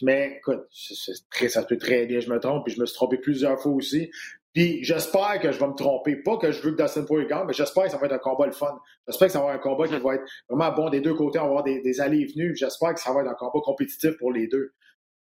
[0.02, 3.62] mais écoute, ça peut très bien, je me trompe, puis je me suis trompé plusieurs
[3.62, 4.12] fois aussi.
[4.56, 6.16] Puis j'espère que je vais me tromper.
[6.16, 8.20] Pas que je veux que Dustin Poirier gagne, mais j'espère que ça va être un
[8.20, 8.80] combat le fun.
[9.06, 11.40] J'espère que ça va être un combat qui va être vraiment bon des deux côtés.
[11.40, 12.56] On va avoir des, allées et venues.
[12.56, 14.72] J'espère que ça va être un combat compétitif pour les deux.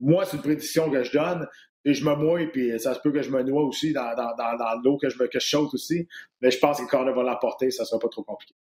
[0.00, 1.46] Moi, c'est une prédiction que je donne.
[1.84, 4.34] Et je me mouille, puis ça se peut que je me noie aussi dans, dans,
[4.36, 6.08] dans, l'eau, que je, me, que je aussi.
[6.40, 8.54] Mais je pense que Connor va l'emporter, ça ne sera pas trop compliqué.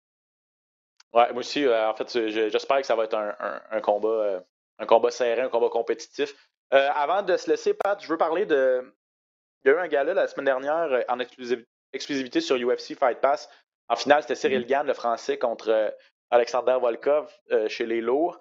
[1.13, 3.33] Ouais, moi aussi, euh, en fait, j'espère que ça va être un,
[3.71, 4.39] un, combat, euh,
[4.77, 6.35] un combat serré, un combat compétitif.
[6.73, 8.83] Euh, avant de se laisser, Pat, je veux parler de,
[9.67, 13.19] il y a eu un gala la semaine dernière euh, en exclusivité sur UFC Fight
[13.19, 13.49] Pass.
[13.89, 14.67] En finale, c'était Cyril mm-hmm.
[14.67, 15.89] Gann, le français, contre euh,
[16.29, 18.39] Alexander Volkov euh, chez les lourds.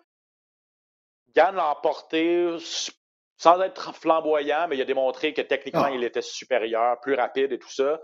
[1.34, 2.56] Gann l'a emporté
[3.36, 5.90] sans être flamboyant, mais il a démontré que techniquement, ah.
[5.90, 8.00] il était supérieur, plus rapide et tout ça.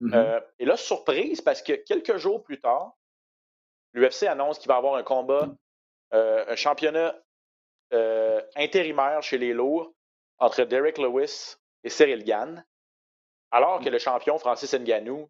[0.00, 0.42] Mm-hmm.
[0.60, 2.92] et là, surprise, parce que quelques jours plus tard,
[3.94, 5.48] l'UFC annonce qu'il va avoir un combat,
[6.12, 7.16] un championnat
[8.54, 9.92] intérimaire chez les lourds
[10.38, 12.64] entre Derek Lewis et Cyril Gann,
[13.50, 13.92] alors que mm.
[13.92, 15.28] le champion Francis Ngannou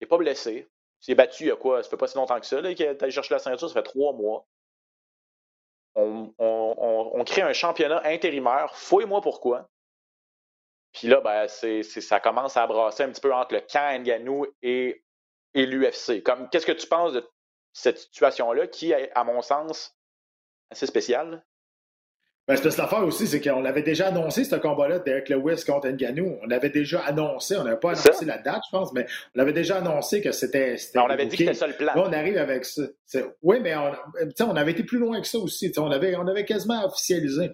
[0.00, 0.68] n'est pas blessé.
[1.00, 1.82] Il s'est battu il y a quoi?
[1.82, 3.82] Ça fait pas si longtemps que ça qu'il a allé chercher la ceinture, ça fait
[3.82, 4.46] trois mois.
[5.94, 8.74] On, crée un championnat intérimaire.
[8.74, 9.68] Fouille-moi pourquoi.
[10.92, 14.46] Puis là, ben, c'est, ça commence à brasser un petit peu entre le camp Ngannou
[14.62, 15.02] et,
[15.54, 16.22] et l'UFC.
[16.50, 17.28] qu'est-ce que tu penses de
[17.72, 19.96] cette situation-là qui est, à mon sens,
[20.70, 21.44] assez spéciale?
[22.50, 26.36] Ben, que l'affaire aussi, c'est qu'on avait déjà annoncé ce combat-là d'Eric Lewis contre Nganou.
[26.42, 29.52] On l'avait déjà annoncé, on n'avait pas annoncé la date, je pense, mais on avait
[29.52, 30.74] déjà annoncé que c'était.
[30.96, 31.94] On avait dit que c'était ça le plan.
[31.94, 32.82] Là, on arrive avec ça.
[33.42, 33.92] Oui, mais on,
[34.40, 35.72] on avait été plus loin que ça aussi.
[35.78, 37.52] On avait, on avait quasiment officialisé.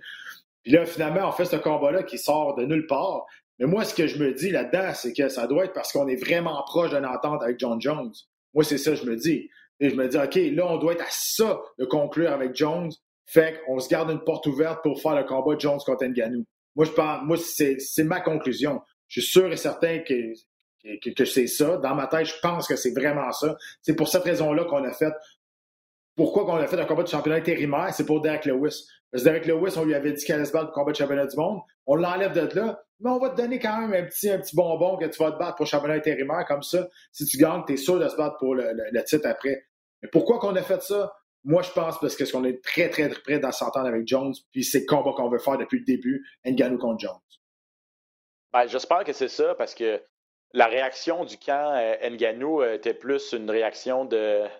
[0.62, 3.26] Puis là, finalement, on fait ce combat-là qui sort de nulle part.
[3.58, 6.08] Mais moi, ce que je me dis là-dedans, c'est que ça doit être parce qu'on
[6.08, 8.12] est vraiment proche d'une entente avec John Jones.
[8.54, 9.50] Moi, c'est ça que je me dis.
[9.78, 12.90] Et je me dis, OK, là, on doit être à ça de conclure avec Jones.
[13.26, 16.44] Fait qu'on se garde une porte ouverte pour faire le combat Jones contre Nganou.
[16.76, 18.80] Moi, je pense, moi, c'est ma conclusion.
[19.08, 20.32] Je suis sûr et certain que,
[21.12, 21.78] que, c'est ça.
[21.78, 23.56] Dans ma tête, je pense que c'est vraiment ça.
[23.82, 25.12] C'est pour cette raison-là qu'on a fait.
[26.14, 27.92] Pourquoi qu'on a fait un combat de championnat intérimaire?
[27.92, 28.86] C'est pour Derek Lewis.
[29.10, 30.92] Parce que Derek Lewis, on lui avait dit qu'il allait se battre pour le combat
[30.92, 31.60] de championnat du monde.
[31.86, 32.80] On l'enlève de là.
[33.00, 35.32] Mais on va te donner quand même un petit, un petit bonbon que tu vas
[35.32, 36.44] te battre pour le championnat intérimaire.
[36.46, 39.28] Comme ça, si tu gagnes, tu es sûr de se battre pour le, le titre
[39.28, 39.66] après.
[40.02, 41.12] Mais pourquoi qu'on a fait ça?
[41.46, 44.80] Moi, je pense parce qu'on est très, très près dans s'entendre avec Jones, puis c'est
[44.80, 47.20] le combat qu'on veut faire depuis le début, Nganou contre Jones.
[48.52, 50.02] Ben, J'espère que c'est ça, parce que
[50.52, 54.04] la réaction du camp euh, Nganou euh, était plus une réaction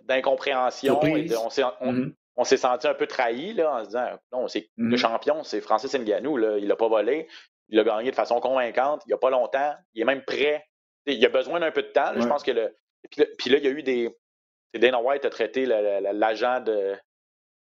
[0.04, 1.00] d'incompréhension.
[1.00, 2.12] Mm-hmm.
[2.36, 4.96] On s'est senti un peu trahi là, en se disant non, c'est le mm-hmm.
[4.96, 7.26] champion, c'est Francis Nganou, là, il n'a pas volé,
[7.68, 10.64] il a gagné de façon convaincante, il n'y a pas longtemps, il est même prêt.
[11.06, 12.12] Il a besoin d'un peu de temps.
[12.16, 12.76] Je pense que le.
[13.38, 14.10] puis là, il y a eu des
[14.74, 16.96] Dana White a traité l'agent de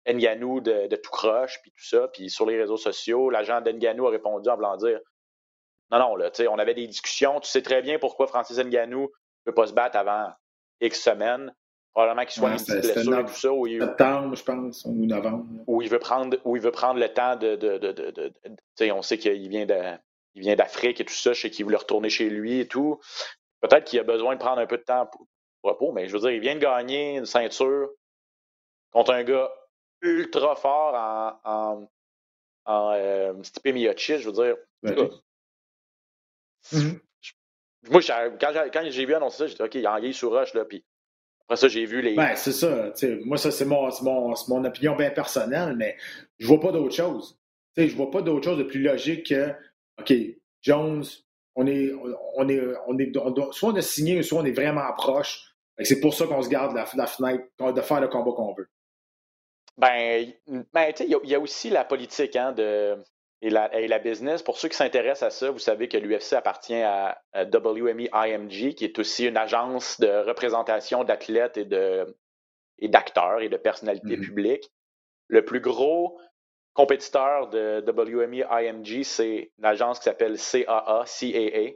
[0.08, 2.08] Nganou de, tout croche, puis tout ça.
[2.10, 5.00] Puis sur les réseaux sociaux, l'agent d'Nganou a répondu en voulant dire
[5.92, 7.40] Non, non, là, on avait des discussions.
[7.40, 9.08] Tu sais très bien pourquoi Francis Nganou ne
[9.46, 10.30] peut pas se battre avant
[10.82, 11.54] X semaines.
[11.94, 13.52] Probablement qu'il soit ouais, une blessure et tout ça.
[13.52, 15.46] Où il, septembre, je pense, ou novembre.
[15.68, 17.56] Où il veut prendre, où il veut prendre le temps de.
[17.56, 21.34] de, de, on sait qu'il vient d'Afrique et tout ça.
[21.34, 23.00] Je sais qu'il voulait retourner chez lui et tout.
[23.62, 25.28] Peut-être qu'il a besoin de prendre un peu de temps pour,
[25.64, 27.90] repos, mais je veux dire, il vient de gagner une ceinture
[28.92, 29.50] contre un gars
[30.02, 31.90] ultra fort en, en,
[32.66, 34.56] en euh, Stipe Miocic, je veux dire.
[36.74, 37.00] Mm-hmm.
[37.90, 38.02] Moi,
[38.40, 40.66] quand j'ai vu annoncer ça, j'ai dit OK, il y a Anguille sous roche, là,
[40.66, 40.84] puis
[41.50, 42.14] après ça, j'ai vu les.
[42.14, 42.94] Ben, c'est ça.
[43.26, 45.98] Moi, ça, c'est mon, mon, mon, opinion bien personnelle, mais
[46.38, 47.40] je vois pas d'autre chose.
[47.76, 49.52] Je je vois pas d'autre chose de plus logique que
[50.00, 50.14] OK,
[50.62, 51.04] Jones,
[51.56, 51.92] on est,
[52.36, 53.12] on est, on est,
[53.52, 55.49] soit on a signé, soit on est vraiment proche.
[55.84, 58.70] C'est pour ça qu'on se garde la, fenêtre de faire le combat qu'on veut.
[59.78, 60.32] Ben,
[60.74, 62.98] ben il y, a aussi la politique hein, de,
[63.42, 64.44] et, la, et la business.
[64.44, 68.84] Pour ceux qui s'intéressent à ça, vous savez que l'UFC appartient à, WME IMG, qui
[68.84, 72.18] est aussi une agence de représentation d'athlètes et de
[72.82, 74.22] et d'acteurs et de personnalités mm-hmm.
[74.22, 74.72] publiques.
[75.28, 76.20] Le plus gros
[76.74, 81.76] compétiteur de WME IMG, c'est une agence qui s'appelle CAA, CAA.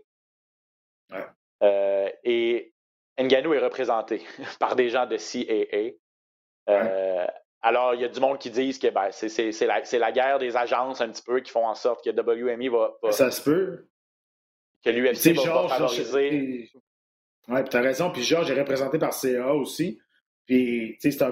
[1.11, 1.25] Ouais.
[1.61, 2.72] Euh, et
[3.19, 4.21] Nganou est représenté
[4.59, 5.95] par des gens de CAA.
[6.69, 7.27] Euh,
[7.61, 10.57] alors, il y a du monde qui disent que ben, c'est la, la, guerre des
[10.57, 13.11] agences un petit peu qui font en sorte que WME va.
[13.11, 13.87] ça se peut.
[14.83, 16.69] Que l'UFC va, favoriser.
[17.47, 18.11] Oui, tu as raison.
[18.11, 19.99] Puis Georges est représenté par CA aussi.
[20.45, 21.25] Puis, tu sais,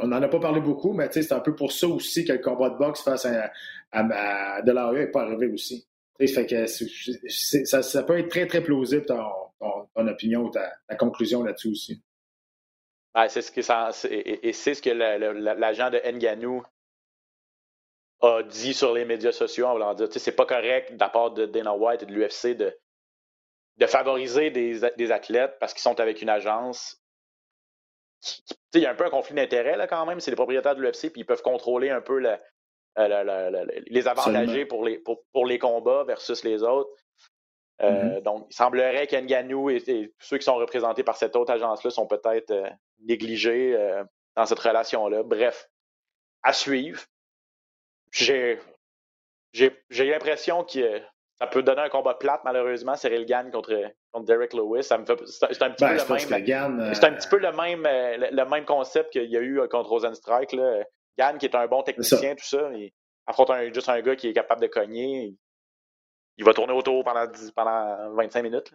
[0.00, 2.38] on n'en a pas parlé beaucoup, mais c'est un peu pour ça aussi que le
[2.38, 3.52] combat de boxe face à,
[3.92, 5.86] à, à Delaware n'est pas arrivé aussi.
[6.18, 9.06] Fait que ça, ça, peut être très, très plausible
[9.60, 12.02] ton, opinion ou ta, conclusion là-dessus aussi.
[13.14, 16.62] Ben, c'est ce que ça, et c'est ce que l'agent de Nganou
[18.22, 21.30] a dit sur les médias sociaux en voulant dire c'est pas correct de la part
[21.32, 22.76] de Dana White et de l'UFC de,
[23.78, 27.02] de favoriser des, des athlètes parce qu'ils sont avec une agence.
[28.74, 31.10] Il y a un peu un conflit d'intérêts quand même, c'est les propriétaires de l'UFC,
[31.10, 32.18] puis ils peuvent contrôler un peu
[32.98, 36.90] les avantager pour les, pour, pour, les combats versus les autres.
[37.82, 38.22] Euh, mm-hmm.
[38.22, 42.06] Donc, il semblerait qu'Nganou et, et, ceux qui sont représentés par cette autre agence-là sont
[42.06, 42.68] peut-être euh,
[43.04, 43.76] négligés
[44.36, 45.22] dans cette relation-là.
[45.22, 45.68] Bref,
[46.42, 47.00] à suivre.
[48.12, 48.58] J'ai
[49.90, 51.00] l'impression que
[51.38, 53.74] ça peut donner un combat plate, malheureusement, Cyril Gann contre,
[54.12, 54.82] contre Derek Lewis.
[54.82, 56.94] Fait, c'est un petit peu le même.
[56.94, 57.82] C'est un petit peu le même,
[58.30, 60.54] le, même concept qu'il y a eu contre Rosenstrike.
[61.18, 62.92] Gann, qui est un bon technicien, tout ça, il
[63.26, 65.34] affronte juste un gars qui est capable de cogner.
[66.40, 68.72] Il, va tourner autour pendant, pendant 25 minutes.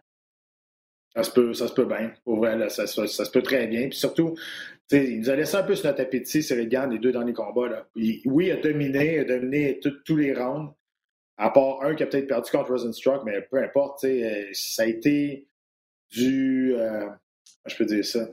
[1.16, 2.13] Ça se peut, ça se peut bien.
[2.26, 3.89] Vrai, ça, se peut très bien.
[3.89, 4.36] Puis surtout,
[4.91, 7.88] il nous a laissé un peu sur notre appétit, Gann, les deux derniers combats.
[7.95, 10.74] Oui, il a dominé, il a dominé tous les rounds.
[11.38, 14.86] À part un qui a peut-être perdu contre Rosenstruck, mais peu importe, euh, ça a
[14.86, 15.49] été
[16.09, 17.09] du, euh,
[17.66, 18.30] je peux dire ça,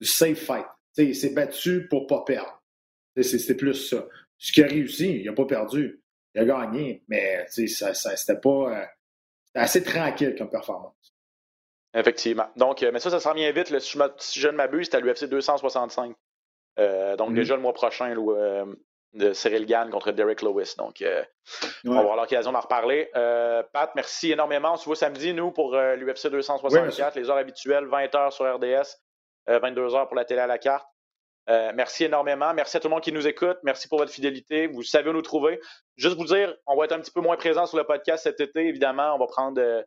[0.00, 0.64] du safe fight.
[0.96, 2.62] il s'est battu pour pas perdre.
[3.20, 4.06] C'était plus ça.
[4.38, 6.00] Ce qui a réussi, il n'a pas perdu.
[6.36, 8.70] Il a gagné, mais ça, ça c'était pas.
[8.70, 8.84] Euh,
[9.56, 11.14] assez tranquille comme performance.
[11.94, 12.46] Effectivement.
[12.56, 13.74] Donc, euh, mais ça, ça s'en vient vite.
[13.78, 16.14] si, je, ne m'abuse, c'est à l'UFC 265.
[16.78, 17.34] Euh, donc, mm-hmm.
[17.34, 18.14] déjà le mois prochain,
[19.14, 20.74] de Cyril Gann contre Derek Lewis.
[20.76, 21.24] Donc, euh,
[21.86, 23.08] on va avoir l'occasion d'en reparler.
[23.72, 24.74] Pat, merci énormément.
[24.74, 28.98] On se voit samedi, nous, pour l'UFC 264, les heures habituelles, 20h sur RDS,
[29.48, 30.86] 22h pour la télé à la carte.
[31.48, 32.52] Merci énormément.
[32.54, 33.58] Merci à tout le monde qui nous écoute.
[33.62, 34.66] Merci pour votre fidélité.
[34.66, 35.60] Vous savez où nous trouver.
[35.96, 38.40] Juste vous dire, on va être un petit peu moins présent sur le podcast cet
[38.40, 39.14] été, évidemment.
[39.14, 39.84] On va prendre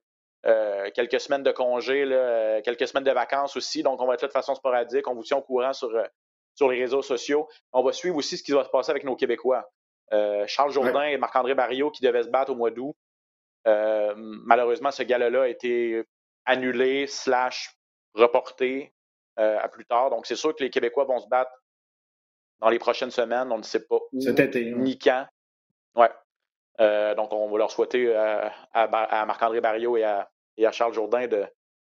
[0.93, 2.05] quelques semaines de congé,
[2.63, 3.83] quelques semaines de vacances aussi.
[3.83, 5.07] Donc, on va être là de façon sporadique.
[5.07, 5.91] On vous tient au courant sur
[6.59, 7.47] sur les réseaux sociaux.
[7.71, 9.65] On va suivre aussi ce qui va se passer avec nos Québécois.
[10.11, 12.95] Euh, Charles Jourdain et Marc-André Barrio qui devaient se battre au mois d'août.
[13.67, 16.03] Euh, malheureusement, ce gala-là a été
[16.45, 17.75] annulé, slash
[18.13, 18.98] reporté euh,
[19.39, 20.09] à plus tard.
[20.09, 21.51] Donc, c'est sûr que les Québécois vont se battre
[22.59, 23.51] dans les prochaines semaines.
[23.51, 24.19] On ne sait pas où
[24.77, 25.25] ni quand.
[25.95, 26.09] Ouais.
[27.15, 31.45] donc, on va leur souhaiter à, Marc-André Barrio et à, et à Charles Jourdain de,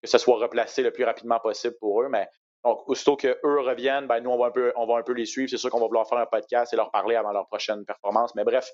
[0.01, 2.09] que ce soit replacé le plus rapidement possible pour eux.
[2.09, 2.27] Mais
[2.63, 5.25] donc, aussitôt qu'eux reviennent, ben, nous, on va, un peu, on va un peu les
[5.25, 5.49] suivre.
[5.49, 8.35] C'est sûr qu'on va vouloir faire un podcast et leur parler avant leur prochaine performance.
[8.35, 8.69] Mais bref,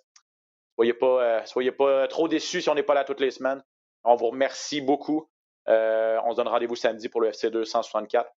[0.75, 3.63] soyez pas, euh, soyez pas trop déçus si on n'est pas là toutes les semaines.
[4.03, 5.29] On vous remercie beaucoup.
[5.69, 8.29] Euh, on se donne rendez-vous samedi pour le FC 264.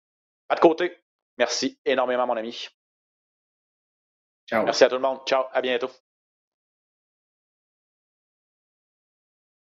[0.50, 0.98] À de côté,
[1.38, 2.68] merci énormément, mon ami.
[4.48, 4.64] Ciao.
[4.64, 5.20] Merci à tout le monde.
[5.24, 5.44] Ciao.
[5.52, 5.90] À bientôt.